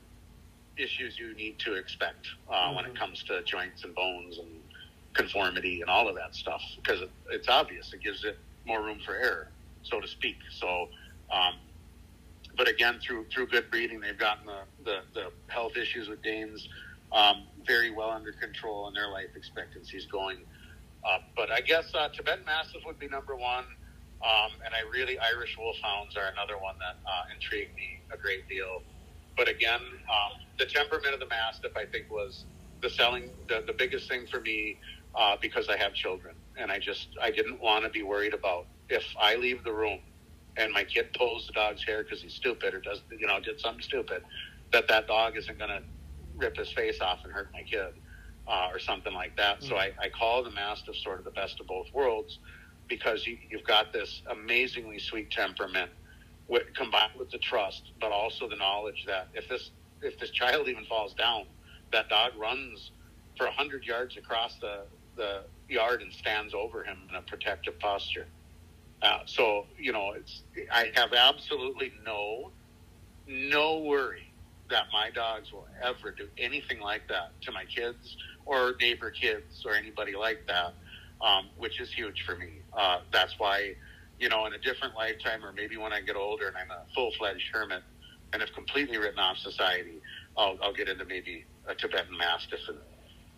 issues 0.78 1.18
you 1.18 1.34
need 1.36 1.58
to 1.60 1.74
expect 1.74 2.26
uh, 2.52 2.72
when 2.72 2.84
it 2.86 2.94
Mhm. 2.94 2.98
comes 2.98 3.22
to 3.24 3.42
joints 3.44 3.84
and 3.84 3.94
bones 3.94 4.38
and 4.38 4.62
conformity 5.14 5.80
and 5.82 5.90
all 5.90 6.08
of 6.08 6.14
that 6.16 6.34
stuff 6.34 6.62
because 6.76 7.02
it, 7.02 7.10
it's 7.30 7.48
obvious 7.48 7.92
it 7.92 8.02
gives 8.02 8.24
it 8.24 8.38
more 8.64 8.82
room 8.82 9.00
for 9.04 9.16
error, 9.16 9.48
so 9.82 10.00
to 10.00 10.08
speak. 10.08 10.36
So, 10.50 10.88
um, 11.32 11.54
but 12.56 12.68
again, 12.68 13.00
through 13.00 13.26
through 13.32 13.48
good 13.48 13.70
breeding, 13.70 14.00
they've 14.00 14.18
gotten 14.18 14.46
the, 14.46 14.62
the, 14.84 14.98
the 15.14 15.26
health 15.48 15.76
issues 15.76 16.08
with 16.08 16.22
Danes 16.22 16.68
um, 17.12 17.48
very 17.66 17.90
well 17.90 18.10
under 18.10 18.32
control, 18.32 18.88
and 18.88 18.96
their 18.96 19.10
life 19.10 19.30
expectancy 19.36 19.96
is 19.96 20.06
going 20.06 20.38
up. 21.04 21.22
But 21.36 21.50
I 21.50 21.60
guess 21.60 21.92
uh, 21.94 22.08
Tibetan 22.08 22.44
Mastiff 22.44 22.82
would 22.86 22.98
be 22.98 23.08
number 23.08 23.36
one, 23.36 23.64
um, 24.22 24.50
and 24.64 24.74
I 24.74 24.84
really 24.92 25.18
Irish 25.18 25.56
Wolfhounds 25.58 26.16
are 26.16 26.32
another 26.32 26.60
one 26.60 26.74
that 26.78 27.00
uh, 27.04 27.34
intrigued 27.34 27.74
me 27.76 28.00
a 28.12 28.18
great 28.18 28.48
deal. 28.48 28.82
But 29.36 29.48
again, 29.48 29.80
um, 29.80 30.32
the 30.58 30.66
temperament 30.66 31.14
of 31.14 31.20
the 31.20 31.28
Mastiff, 31.28 31.72
I 31.76 31.86
think, 31.86 32.10
was 32.10 32.44
the 32.82 32.90
selling 32.90 33.30
the, 33.48 33.64
the 33.66 33.74
biggest 33.76 34.08
thing 34.08 34.26
for 34.30 34.40
me 34.40 34.78
uh, 35.14 35.36
because 35.40 35.68
I 35.68 35.76
have 35.76 35.94
children, 35.94 36.34
and 36.58 36.70
I 36.70 36.78
just 36.78 37.08
I 37.22 37.30
didn't 37.30 37.60
want 37.62 37.84
to 37.84 37.90
be 37.90 38.02
worried 38.02 38.34
about 38.34 38.66
if 38.88 39.04
I 39.20 39.36
leave 39.36 39.64
the 39.64 39.72
room 39.72 40.00
and 40.56 40.72
my 40.72 40.84
kid 40.84 41.06
pulls 41.16 41.46
the 41.46 41.52
dog's 41.52 41.82
hair 41.84 42.02
because 42.02 42.20
he's 42.22 42.34
stupid 42.34 42.74
or 42.74 42.80
does 42.80 43.02
you 43.18 43.26
know 43.26 43.40
did 43.40 43.60
something 43.60 43.82
stupid, 43.82 44.22
that 44.72 44.88
that 44.88 45.06
dog 45.06 45.36
isn't 45.36 45.58
going 45.58 45.70
to 45.70 45.82
rip 46.36 46.56
his 46.56 46.72
face 46.72 47.00
off 47.00 47.18
and 47.24 47.32
hurt 47.32 47.48
my 47.52 47.62
kid 47.62 47.92
uh, 48.50 48.68
or 48.72 48.78
something 48.78 49.14
like 49.14 49.36
that. 49.36 49.62
So 49.62 49.76
I, 49.76 49.92
I 50.00 50.08
call 50.08 50.42
the 50.42 50.50
Mastiff 50.50 50.96
sort 50.96 51.18
of 51.18 51.24
the 51.24 51.30
best 51.30 51.60
of 51.60 51.68
both 51.68 51.86
worlds 51.94 52.40
because 52.88 53.26
you, 53.26 53.38
you've 53.48 53.64
got 53.64 53.92
this 53.92 54.22
amazingly 54.30 54.98
sweet 54.98 55.30
temperament 55.30 55.90
with, 56.48 56.64
combined 56.74 57.12
with 57.16 57.30
the 57.30 57.38
trust, 57.38 57.92
but 58.00 58.10
also 58.10 58.48
the 58.48 58.56
knowledge 58.56 59.04
that 59.06 59.28
if 59.34 59.48
this 59.48 59.70
if 60.02 60.18
this 60.18 60.30
child 60.30 60.66
even 60.66 60.84
falls 60.86 61.12
down, 61.14 61.44
that 61.92 62.08
dog 62.08 62.32
runs 62.40 62.90
for 63.36 63.46
a 63.46 63.50
hundred 63.52 63.84
yards 63.84 64.16
across 64.16 64.56
the 64.60 64.82
the 65.16 65.42
yard 65.68 66.02
and 66.02 66.12
stands 66.12 66.52
over 66.52 66.82
him 66.82 66.96
in 67.08 67.14
a 67.14 67.22
protective 67.22 67.78
posture. 67.78 68.26
Uh, 69.02 69.18
so 69.26 69.66
you 69.78 69.92
know, 69.92 70.12
it's 70.16 70.42
I 70.72 70.90
have 70.94 71.12
absolutely 71.12 71.92
no 72.04 72.50
no 73.28 73.78
worry 73.78 74.32
that 74.70 74.84
my 74.92 75.10
dogs 75.10 75.52
will 75.52 75.66
ever 75.82 76.10
do 76.10 76.28
anything 76.38 76.80
like 76.80 77.06
that 77.08 77.32
to 77.42 77.52
my 77.52 77.64
kids 77.64 78.16
or 78.46 78.74
neighbor 78.80 79.10
kids 79.10 79.64
or 79.64 79.74
anybody 79.74 80.14
like 80.16 80.46
that, 80.46 80.74
um, 81.20 81.48
which 81.58 81.80
is 81.80 81.92
huge 81.92 82.24
for 82.26 82.36
me. 82.36 82.60
Uh, 82.72 83.00
that's 83.12 83.34
why, 83.38 83.74
you 84.18 84.28
know, 84.28 84.46
in 84.46 84.54
a 84.54 84.58
different 84.58 84.94
lifetime 84.94 85.44
or 85.44 85.52
maybe 85.52 85.76
when 85.76 85.92
I 85.92 86.00
get 86.00 86.16
older 86.16 86.48
and 86.48 86.56
I'm 86.56 86.70
a 86.70 86.82
full 86.94 87.12
fledged 87.18 87.48
hermit 87.52 87.82
and 88.32 88.42
have 88.42 88.52
completely 88.52 88.98
written 88.98 89.18
off 89.18 89.38
society, 89.38 90.00
I'll, 90.36 90.58
I'll 90.62 90.74
get 90.74 90.88
into 90.88 91.04
maybe 91.04 91.44
a 91.66 91.74
Tibetan 91.74 92.16
Mastiff 92.16 92.60
and, 92.68 92.78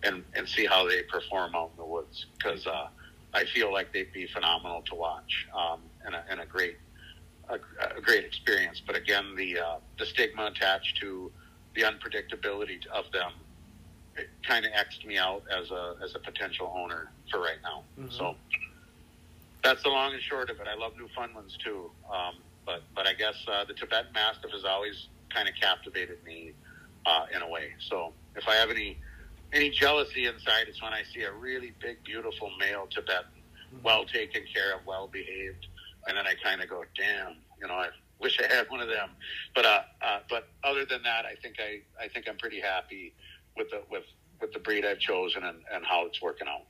and, 0.03 0.25
and 0.35 0.49
see 0.49 0.67
how 0.67 0.89
they 0.89 1.03
perform 1.03 1.55
out 1.55 1.71
in 1.73 1.77
the 1.79 1.85
woods 1.85 2.27
because 2.37 2.67
uh, 2.67 2.89
I 3.35 3.45
feel 3.47 3.73
like 3.73 3.93
they'd 3.93 4.13
be 4.13 4.27
phenomenal 4.27 4.83
to 4.83 4.95
watch 4.95 5.47
um, 5.57 5.81
and, 6.05 6.15
a, 6.15 6.25
and 6.29 6.41
a 6.41 6.47
great 6.47 6.77
a, 7.49 7.55
a 7.97 8.01
great 8.01 8.25
experience. 8.25 8.81
But 8.85 8.97
again, 8.97 9.35
the 9.37 9.59
uh, 9.59 9.77
the 9.99 10.07
stigma 10.07 10.47
attached 10.47 10.99
to 11.01 11.31
the 11.75 11.83
unpredictability 11.83 12.87
of 12.87 13.11
them 13.13 13.33
it 14.17 14.29
kind 14.47 14.65
of 14.65 14.73
xed 14.73 15.07
me 15.07 15.19
out 15.19 15.43
as 15.51 15.71
a 15.71 15.97
as 16.03 16.15
a 16.15 16.19
potential 16.19 16.73
owner 16.77 17.11
for 17.31 17.41
right 17.41 17.59
now. 17.63 17.85
Mhm. 17.99 18.13
So 18.13 18.37
that's 19.63 19.83
the 19.83 19.89
long 19.89 20.13
and 20.13 20.23
short 20.23 20.51
of 20.51 20.61
it. 20.61 20.67
I 20.69 20.75
love 20.75 20.97
Newfoundlands 20.97 21.57
too, 21.57 21.91
um, 22.13 22.37
but 22.67 22.83
but 22.95 23.07
I 23.07 23.15
guess 23.15 23.37
uh, 23.49 23.65
the 23.65 23.75
Tibetan 23.75 24.13
Mastiff 24.13 24.51
has 24.51 24.65
always 24.65 25.09
kind 25.31 25.49
of 25.49 25.55
captivated 25.61 26.23
me 26.25 26.53
uh, 27.07 27.27
in 27.35 27.43
a 27.43 27.49
way. 27.49 27.73
So 27.89 28.13
if 28.37 28.49
I 28.49 28.55
have 28.55 28.71
any 28.71 28.99
any 29.53 29.71
jealousy 29.71 30.27
inside, 30.27 30.69
it's 30.69 30.83
when 30.83 30.93
I 30.93 31.03
see 31.15 31.23
a 31.23 31.33
really 31.33 31.73
big, 31.81 32.03
beautiful 32.05 32.51
male 32.59 32.87
Tibetan, 32.91 33.43
well 33.83 34.05
taken 34.05 34.45
care 34.53 34.75
of, 34.75 34.87
well 34.87 35.09
behaved, 35.09 35.67
and 36.07 36.17
then 36.17 36.27
I 36.27 36.35
kind 36.43 36.63
of 36.63 36.69
go, 36.69 36.85
damn, 36.97 37.37
you 37.61 37.67
know, 37.69 37.75
I 37.75 37.89
wish 38.19 38.41
I 38.41 38.53
had 38.53 38.71
one 38.71 38.81
of 38.81 38.89
them. 38.89 39.11
But 39.55 39.67
uh, 39.67 39.83
uh, 40.01 40.19
but 40.29 40.49
other 40.65 40.85
than 40.85 41.03
that, 41.03 41.25
I 41.27 41.35
think 41.43 41.57
I 41.61 41.81
I 42.03 42.09
think 42.09 42.29
I'm 42.29 42.37
pretty 42.39 42.61
happy 42.61 43.15
with 43.57 43.71
the 43.71 43.83
with 43.91 44.05
with 44.41 44.53
the 44.53 44.59
breed 44.59 44.85
I've 44.85 44.99
chosen 44.99 45.45
and, 45.45 45.59
and 45.73 45.85
how 45.85 46.07
it's 46.07 46.21
working 46.21 46.49
out. 46.49 46.63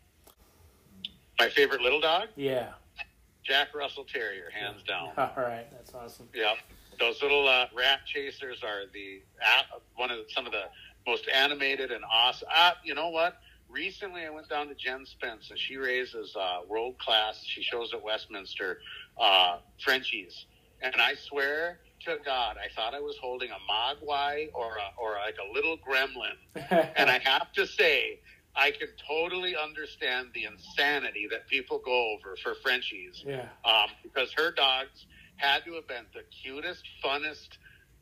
My 1.39 1.49
favorite 1.49 1.81
little 1.81 2.01
dog, 2.01 2.29
Yeah. 2.37 2.71
Jack 3.45 3.75
Russell 3.75 4.05
Terrier, 4.05 4.51
hands 4.53 4.83
down. 4.85 5.09
All 5.19 5.33
right. 5.37 5.67
That's 5.73 5.93
awesome. 5.95 6.29
Yep. 6.35 6.59
Those 7.01 7.21
little 7.23 7.49
uh, 7.49 7.67
rat 7.75 8.01
chasers 8.07 8.63
are 8.63 8.83
the 8.93 9.23
uh, 9.43 9.79
one 9.97 10.11
of 10.11 10.19
the, 10.19 10.25
some 10.33 10.47
of 10.47 10.53
the 10.53 10.65
most 11.07 11.25
animated 11.35 11.91
and 11.91 12.05
awesome. 12.13 12.47
Uh, 12.57 12.73
you 12.85 12.95
know 12.95 13.09
what? 13.09 13.39
Recently, 13.69 14.27
I 14.27 14.31
went 14.31 14.49
down 14.51 14.69
to 14.69 14.75
Jen 14.75 15.07
Spence, 15.07 15.49
and 15.51 15.59
she 15.59 15.77
raises 15.79 16.37
uh, 16.37 16.59
world 16.69 16.99
class. 16.99 17.43
She 17.45 17.63
shows 17.63 17.93
at 17.95 18.03
Westminster 18.05 18.81
uh, 19.19 19.59
Frenchies, 19.83 20.45
and 20.83 20.95
I 21.01 21.15
swear 21.15 21.79
to 22.05 22.19
God, 22.25 22.57
I 22.57 22.69
thought 22.75 22.95
I 22.95 23.01
was 23.01 23.17
holding 23.21 23.51
a 23.51 23.59
mogwai 23.71 24.49
or 24.55 24.77
a, 24.77 25.01
or 25.03 25.13
like 25.25 25.37
a 25.39 25.53
little 25.55 25.77
gremlin. 25.79 26.37
And 26.97 27.11
I 27.11 27.19
have 27.19 27.53
to 27.55 27.67
say, 27.67 28.21
I 28.55 28.71
can 28.71 28.89
totally 29.09 29.57
understand 29.57 30.29
the 30.35 30.45
insanity 30.45 31.27
that 31.31 31.49
people 31.49 31.81
go 31.85 32.13
over 32.15 32.37
for 32.43 32.55
Frenchies. 32.63 33.25
Yeah. 33.27 33.47
Um, 33.65 33.89
because 34.03 34.33
her 34.37 34.51
dogs 34.53 35.07
had 35.37 35.65
to 35.65 35.73
have 35.75 35.89
been 35.89 36.05
the 36.15 36.23
cutest, 36.43 36.83
funnest, 37.05 37.49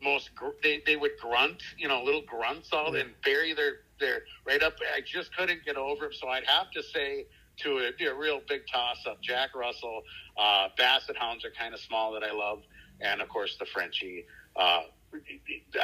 most. 0.03 0.35
Gr- 0.35 0.59
they 0.63 0.83
they 0.87 0.97
would 0.97 1.13
grunt, 1.21 1.63
you 1.79 1.87
know, 1.89 2.03
little 2.03 2.23
grunts 2.23 2.71
all 2.73 2.95
Yeah. 2.95 3.03
and 3.03 3.11
bury 3.25 3.53
their 3.55 3.81
their 4.01 4.23
right 4.47 4.63
up. 4.63 4.75
I 4.95 5.01
just 5.03 5.35
couldn't 5.37 5.65
get 5.65 5.77
over 5.77 6.05
them. 6.07 6.13
So 6.15 6.29
I'd 6.29 6.47
have 6.47 6.71
to 6.73 6.83
say 6.83 7.27
to 7.59 7.91
be 7.99 8.07
a 8.07 8.15
real 8.15 8.41
big 8.49 8.63
toss 8.73 8.99
up. 9.07 9.21
Jack 9.21 9.55
Russell, 9.55 10.03
uh, 10.37 10.69
Basset 10.79 11.17
Hounds 11.17 11.45
are 11.45 11.51
kind 11.51 11.75
of 11.75 11.81
small 11.81 12.11
that 12.13 12.23
I 12.25 12.33
love, 12.33 12.63
and 13.01 13.21
of 13.21 13.29
course 13.29 13.57
the 13.59 13.67
Frenchie. 13.67 14.27
Uh, 14.57 14.83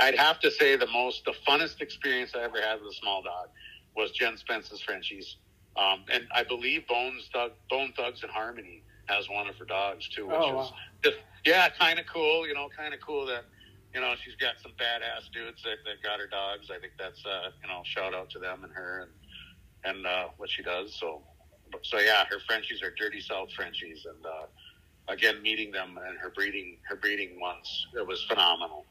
I'd 0.00 0.16
have 0.16 0.38
to 0.40 0.50
say 0.50 0.76
the 0.76 0.86
most, 0.86 1.24
the 1.24 1.34
funnest 1.46 1.80
experience 1.80 2.32
I 2.34 2.42
ever 2.42 2.60
had 2.60 2.80
with 2.80 2.92
a 2.92 2.94
small 2.94 3.22
dog 3.22 3.48
was 3.96 4.12
Jen 4.12 4.36
Spence's 4.36 4.80
Frenchies. 4.82 5.36
Um, 5.76 6.04
and 6.12 6.24
I 6.34 6.42
believe 6.44 6.86
Bones 6.86 7.28
Thug, 7.32 7.52
Bone 7.68 7.92
Thugs 7.96 8.22
and 8.22 8.30
Harmony 8.30 8.82
has 9.06 9.28
one 9.28 9.48
of 9.48 9.56
her 9.56 9.64
dogs 9.64 10.08
too, 10.08 10.26
which 10.26 10.36
Oh, 10.38 10.48
is 10.48 10.54
wow. 10.70 10.74
just, 11.04 11.16
yeah, 11.44 11.68
kind 11.70 11.98
of 11.98 12.06
cool. 12.06 12.46
You 12.46 12.54
know, 12.54 12.68
kind 12.76 12.94
of 12.94 13.00
cool 13.00 13.26
that 13.26 13.44
you 13.94 14.00
know 14.00 14.14
she's 14.24 14.34
got 14.36 14.54
some 14.62 14.72
badass 14.72 15.30
dudes 15.32 15.62
that, 15.64 15.76
that 15.84 16.02
got 16.02 16.18
her 16.20 16.26
dogs. 16.26 16.70
I 16.74 16.78
think 16.78 16.92
that's 16.98 17.24
uh, 17.26 17.50
you 17.62 17.68
know 17.68 17.82
shout 17.84 18.14
out 18.14 18.30
to 18.30 18.38
them 18.38 18.64
and 18.64 18.72
her 18.72 19.06
and 19.84 19.96
and 19.96 20.06
uh, 20.06 20.28
what 20.38 20.50
she 20.50 20.62
does. 20.62 20.94
So 20.98 21.22
so 21.82 21.98
yeah, 21.98 22.24
her 22.30 22.38
Frenchies 22.46 22.82
are 22.82 22.90
Dirty 22.96 23.20
South 23.20 23.52
Frenchies, 23.52 24.06
and 24.06 24.24
uh, 24.24 24.46
again 25.08 25.42
meeting 25.42 25.70
them 25.70 25.98
and 26.06 26.18
her 26.18 26.30
breeding 26.30 26.78
her 26.88 26.96
breeding 26.96 27.40
ones, 27.40 27.86
it 27.94 28.06
was 28.06 28.22
phenomenal. 28.24 28.84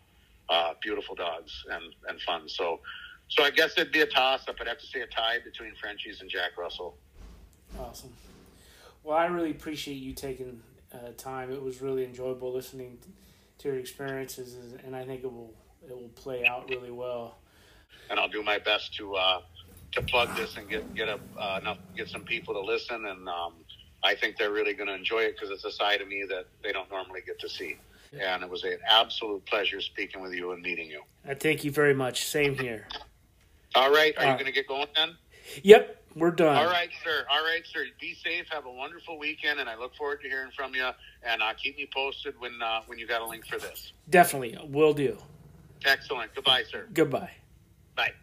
Uh, 0.50 0.74
beautiful 0.82 1.16
dogs 1.16 1.66
and 1.72 1.84
and 2.08 2.22
fun. 2.22 2.48
So. 2.48 2.80
So 3.28 3.44
I 3.44 3.50
guess 3.50 3.72
it'd 3.76 3.92
be 3.92 4.02
a 4.02 4.06
toss 4.06 4.48
up. 4.48 4.58
I'd 4.62 4.68
have 4.68 4.78
to 4.78 4.86
say 4.86 5.02
a 5.02 5.08
tie 5.08 5.40
between 5.44 5.74
Frenchies 5.82 6.22
and 6.22 6.30
Jack 6.30 6.60
Russell. 6.60 6.96
Awesome. 7.80 8.14
Well, 9.04 9.18
I 9.18 9.26
really 9.26 9.50
appreciate 9.50 9.96
you 9.96 10.14
taking 10.14 10.62
uh, 10.94 11.10
time. 11.18 11.52
It 11.52 11.60
was 11.60 11.82
really 11.82 12.06
enjoyable 12.06 12.54
listening 12.54 13.00
to 13.58 13.68
your 13.68 13.78
experiences, 13.78 14.56
and 14.86 14.96
I 14.96 15.04
think 15.06 15.24
it 15.24 15.32
will 15.32 15.56
it 15.90 15.96
will 15.96 16.10
play 16.10 16.46
out 16.46 16.70
really 16.70 16.92
well. 16.92 17.38
and 18.10 18.20
I'll 18.20 18.30
do 18.30 18.44
my 18.44 18.60
best 18.60 18.96
to 18.98 19.16
uh, 19.16 19.42
to 19.94 20.02
plug 20.04 20.36
this 20.36 20.58
and 20.58 20.70
get 20.70 20.94
get 20.94 21.10
a, 21.10 21.20
uh, 21.40 21.60
enough 21.62 21.78
get 21.96 22.10
some 22.10 22.24
people 22.24 22.54
to 22.54 22.62
listen. 22.62 23.06
And 23.06 23.28
um, 23.28 23.54
I 24.06 24.14
think 24.14 24.38
they're 24.38 24.52
really 24.52 24.74
going 24.74 24.88
to 24.88 24.94
enjoy 24.94 25.22
it 25.22 25.36
because 25.36 25.50
it's 25.50 25.66
a 25.66 25.72
side 25.72 26.00
of 26.00 26.08
me 26.08 26.24
that 26.30 26.46
they 26.64 26.72
don't 26.72 26.90
normally 26.92 27.22
get 27.26 27.40
to 27.40 27.50
see. 27.50 27.78
And 28.18 28.44
it 28.44 28.50
was 28.50 28.64
an 28.64 28.78
absolute 28.88 29.44
pleasure 29.46 29.82
speaking 29.82 30.22
with 30.22 30.32
you 30.34 30.52
and 30.52 30.62
meeting 30.62 30.90
you. 30.90 31.02
I 31.28 31.34
thank 31.34 31.64
you 31.64 31.72
very 31.72 31.94
much. 31.96 32.26
Same 32.28 32.56
here. 32.58 32.88
All 33.74 33.92
right, 33.92 34.16
are 34.18 34.26
you 34.26 34.30
Uh, 34.32 34.34
going 34.36 34.46
to 34.46 34.52
get 34.52 34.68
going 34.68 34.88
then? 34.96 35.18
Yep, 35.64 36.04
we're 36.16 36.32
done. 36.32 36.56
All 36.56 36.68
right, 36.72 36.90
sir. 37.04 37.26
All 37.30 37.44
right, 37.44 37.64
sir. 37.66 37.86
Be 38.00 38.14
safe. 38.24 38.46
Have 38.52 38.66
a 38.68 38.72
wonderful 38.72 39.20
weekend, 39.20 39.60
and 39.60 39.68
I 39.68 39.76
look 39.76 39.96
forward 39.96 40.22
to 40.22 40.30
hearing 40.30 40.52
from 40.56 40.74
you. 40.76 40.88
And 41.24 41.42
uh, 41.42 41.54
keep 41.62 41.76
me 41.76 41.90
posted 41.94 42.40
when 42.40 42.62
uh, 42.62 42.82
when 42.86 43.00
you 43.00 43.08
got 43.08 43.22
a 43.22 43.26
link 43.26 43.46
for 43.46 43.58
this. 43.58 43.92
Definitely, 44.10 44.58
will 44.70 44.94
do. 44.94 45.18
Excellent. 45.84 46.34
Goodbye, 46.34 46.64
sir. 46.72 46.88
Goodbye. 46.94 47.32
Bye. 47.96 48.14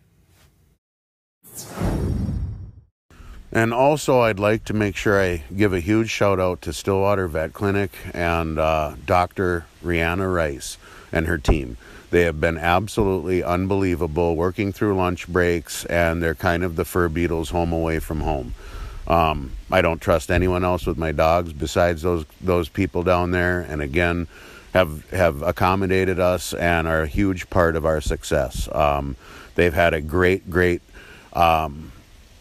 And 3.54 3.74
also, 3.74 4.20
I'd 4.20 4.38
like 4.38 4.64
to 4.64 4.72
make 4.72 4.96
sure 4.96 5.20
I 5.20 5.44
give 5.54 5.74
a 5.74 5.80
huge 5.80 6.08
shout 6.08 6.40
out 6.40 6.62
to 6.62 6.72
Stillwater 6.72 7.28
Vet 7.28 7.52
Clinic 7.52 7.92
and 8.14 8.58
uh, 8.58 8.94
Dr. 9.04 9.66
Rihanna 9.84 10.34
Rice 10.34 10.78
and 11.12 11.26
her 11.26 11.36
team. 11.36 11.76
They 12.10 12.22
have 12.22 12.40
been 12.40 12.56
absolutely 12.56 13.42
unbelievable 13.42 14.36
working 14.36 14.72
through 14.72 14.96
lunch 14.96 15.28
breaks, 15.28 15.84
and 15.84 16.22
they're 16.22 16.34
kind 16.34 16.64
of 16.64 16.76
the 16.76 16.86
Fur 16.86 17.10
Beatles 17.10 17.50
home 17.50 17.74
away 17.74 17.98
from 17.98 18.20
home. 18.20 18.54
Um, 19.06 19.52
I 19.70 19.82
don't 19.82 20.00
trust 20.00 20.30
anyone 20.30 20.64
else 20.64 20.86
with 20.86 20.96
my 20.96 21.12
dogs 21.12 21.52
besides 21.52 22.00
those 22.02 22.24
those 22.40 22.70
people 22.70 23.02
down 23.02 23.32
there, 23.32 23.60
and 23.60 23.82
again, 23.82 24.28
have 24.72 25.10
have 25.10 25.42
accommodated 25.42 26.18
us 26.18 26.54
and 26.54 26.88
are 26.88 27.02
a 27.02 27.06
huge 27.06 27.50
part 27.50 27.76
of 27.76 27.84
our 27.84 28.00
success. 28.00 28.68
Um, 28.72 29.16
they've 29.56 29.74
had 29.74 29.92
a 29.92 30.00
great, 30.00 30.48
great 30.48 30.80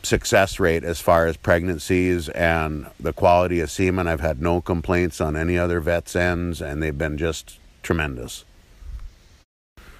success 0.03 0.59
rate 0.59 0.83
as 0.83 0.99
far 0.99 1.27
as 1.27 1.37
pregnancies 1.37 2.29
and 2.29 2.87
the 2.99 3.13
quality 3.13 3.59
of 3.59 3.71
semen. 3.71 4.07
I've 4.07 4.21
had 4.21 4.41
no 4.41 4.61
complaints 4.61 5.21
on 5.21 5.35
any 5.35 5.57
other 5.57 5.79
vets' 5.79 6.15
ends, 6.15 6.61
and 6.61 6.81
they've 6.81 6.97
been 6.97 7.17
just 7.17 7.59
tremendous. 7.83 8.45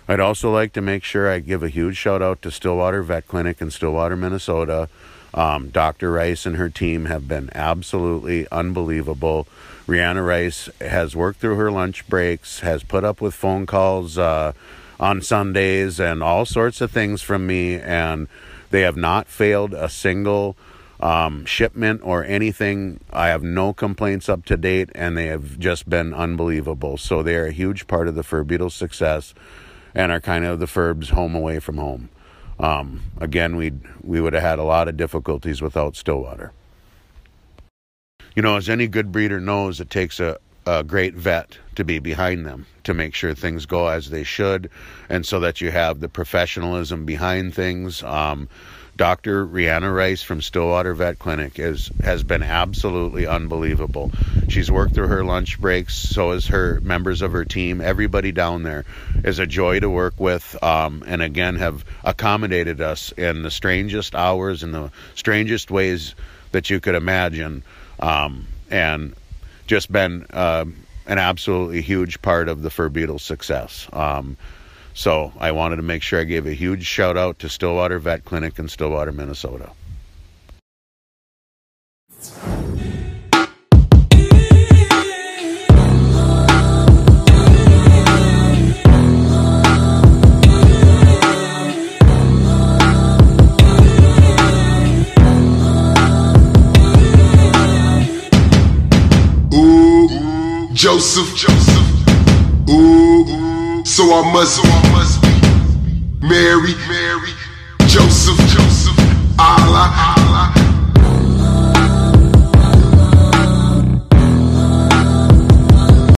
I'd 0.08 0.20
also 0.20 0.52
like 0.52 0.74
to 0.74 0.82
make 0.82 1.04
sure 1.04 1.30
I 1.30 1.40
give 1.40 1.64
a 1.64 1.70
huge 1.70 1.96
shout 1.96 2.22
out 2.22 2.42
to 2.42 2.52
Stillwater 2.52 3.02
Vet 3.02 3.28
Clinic 3.28 3.62
in 3.62 3.72
Stillwater, 3.72 4.16
Minnesota. 4.16 4.90
Um, 5.34 5.70
Dr. 5.70 6.12
Rice 6.12 6.46
and 6.46 6.58
her 6.58 6.70
team 6.70 7.06
have 7.06 7.28
been 7.28 7.50
absolutely 7.56 8.48
unbelievable. 8.52 9.48
Rihanna 9.88 10.26
Rice 10.26 10.70
has 10.82 11.16
worked 11.16 11.40
through 11.40 11.56
her 11.56 11.72
lunch 11.72 12.08
breaks, 12.08 12.60
has 12.60 12.84
put 12.84 13.04
up 13.04 13.22
with 13.22 13.34
phone 13.34 13.66
calls 13.66 14.18
uh, 14.18 14.54
on 15.00 15.22
Sundays, 15.22 16.00
and 16.00 16.22
all 16.22 16.46
sorts 16.46 16.82
of 16.82 16.92
things 16.92 17.22
from 17.22 17.48
me, 17.48 17.76
and 17.80 18.28
they 18.72 18.82
have 18.82 18.98
not 18.98 19.28
failed 19.28 19.74
a 19.74 19.90
single 19.90 20.58
um, 21.00 21.46
shipment 21.46 22.02
or 22.04 22.24
anything. 22.24 23.00
I 23.12 23.28
have 23.28 23.44
no 23.44 23.74
complaints 23.74 24.30
up 24.30 24.46
to 24.46 24.58
date, 24.58 24.90
and 24.96 25.18
they 25.18 25.28
have 25.28 25.60
just 25.60 25.90
been 25.90 26.14
unbelievable. 26.14 26.98
So 26.98 27.22
they 27.22 27.36
are 27.36 27.48
a 27.48 27.52
huge 27.52 27.88
part 27.88 28.08
of 28.08 28.16
the 28.16 28.24
Fur 28.24 28.44
Beatle's 28.44 28.76
success, 28.76 29.34
and 29.94 30.12
are 30.12 30.22
kind 30.22 30.46
of 30.46 30.60
the 30.60 30.68
Furb's 30.68 31.10
home 31.10 31.36
away 31.36 31.60
from 31.60 31.78
home. 31.78 32.10
Um, 32.60 33.02
again, 33.20 33.56
we 33.56 33.74
we 34.02 34.22
would 34.22 34.34
have 34.34 34.44
had 34.44 34.60
a 34.60 34.64
lot 34.64 34.88
of 34.88 34.96
difficulties 34.96 35.62
without 35.62 35.96
Stillwater. 35.96 36.52
You 38.36 38.42
know, 38.42 38.56
as 38.56 38.70
any 38.70 38.88
good 38.88 39.12
breeder 39.12 39.42
knows, 39.42 39.82
it 39.82 39.90
takes 39.90 40.20
a, 40.20 40.38
a 40.66 40.84
great 40.84 41.16
vet 41.16 41.58
to 41.76 41.84
be 41.84 42.00
behind 42.00 42.46
them 42.46 42.66
to 42.84 42.94
make 42.94 43.14
sure 43.14 43.34
things 43.34 43.66
go 43.66 43.88
as 43.88 44.10
they 44.10 44.24
should, 44.24 44.70
and 45.10 45.26
so 45.26 45.40
that 45.42 45.62
you 45.62 45.72
have 45.72 46.00
the 46.00 46.10
professionalism 46.10 47.06
behind 47.06 47.54
things. 47.54 48.04
Um, 48.04 48.48
Dr. 48.98 49.48
Rihanna 49.48 49.94
Rice 49.94 50.22
from 50.22 50.42
Stillwater 50.42 50.94
Vet 50.94 51.18
Clinic 51.18 51.58
is 51.58 51.90
has 52.04 52.24
been 52.24 52.44
absolutely 52.44 53.26
unbelievable. 53.26 54.12
She's 54.50 54.70
worked 54.70 54.94
through 54.94 55.08
her 55.08 55.24
lunch 55.24 55.60
breaks, 55.60 55.96
so 55.96 56.32
has 56.32 56.48
her 56.48 56.80
members 56.82 57.22
of 57.22 57.32
her 57.32 57.46
team. 57.46 57.82
Everybody 57.82 58.32
down 58.32 58.64
there 58.64 58.86
is 59.24 59.40
a 59.40 59.48
joy 59.48 59.80
to 59.80 59.90
work 59.90 60.20
with, 60.20 60.62
um, 60.62 61.04
and 61.08 61.22
again 61.22 61.56
have 61.56 61.86
accommodated 62.04 62.82
us 62.82 63.12
in 63.14 63.44
the 63.44 63.52
strangest 63.52 64.14
hours 64.14 64.62
and 64.62 64.74
the 64.74 64.92
strangest 65.16 65.72
ways 65.72 66.14
that 66.52 66.70
you 66.70 66.80
could 66.80 66.96
imagine, 66.96 67.64
um, 68.00 68.46
and 68.70 69.16
just 69.72 69.90
been 69.90 70.26
uh, 70.32 70.66
an 71.08 71.18
absolutely 71.18 71.82
huge 71.82 72.22
part 72.22 72.50
of 72.50 72.62
the 72.62 72.70
Fur 72.70 72.90
Beatle's 72.90 73.24
success. 73.24 73.88
Um, 73.94 74.36
so 74.94 75.32
I 75.40 75.54
wanted 75.54 75.78
to 75.78 75.82
make 75.82 76.04
sure 76.04 76.20
I 76.20 76.26
gave 76.26 76.46
a 76.46 76.54
huge 76.54 76.86
shout 76.86 77.16
out 77.16 77.40
to 77.40 77.48
Stillwater 77.48 77.98
Vet 77.98 78.26
Clinic 78.26 78.60
in 78.60 78.68
Stillwater, 78.68 79.14
Minnesota. 79.14 79.72
Joseph, 100.82 101.36
Joseph. 101.36 102.68
Ooh, 102.68 103.86
so 103.86 104.02
I 104.02 104.34
must, 104.34 104.56
so 104.56 104.64
I 104.64 104.92
must 104.92 105.22
be 105.22 106.28
Mary, 106.28 106.74
Mary, 106.90 107.30
Joseph, 107.82 108.40
Joseph, 108.50 108.98
Allah, 109.38 109.94
Allah. 110.18 110.61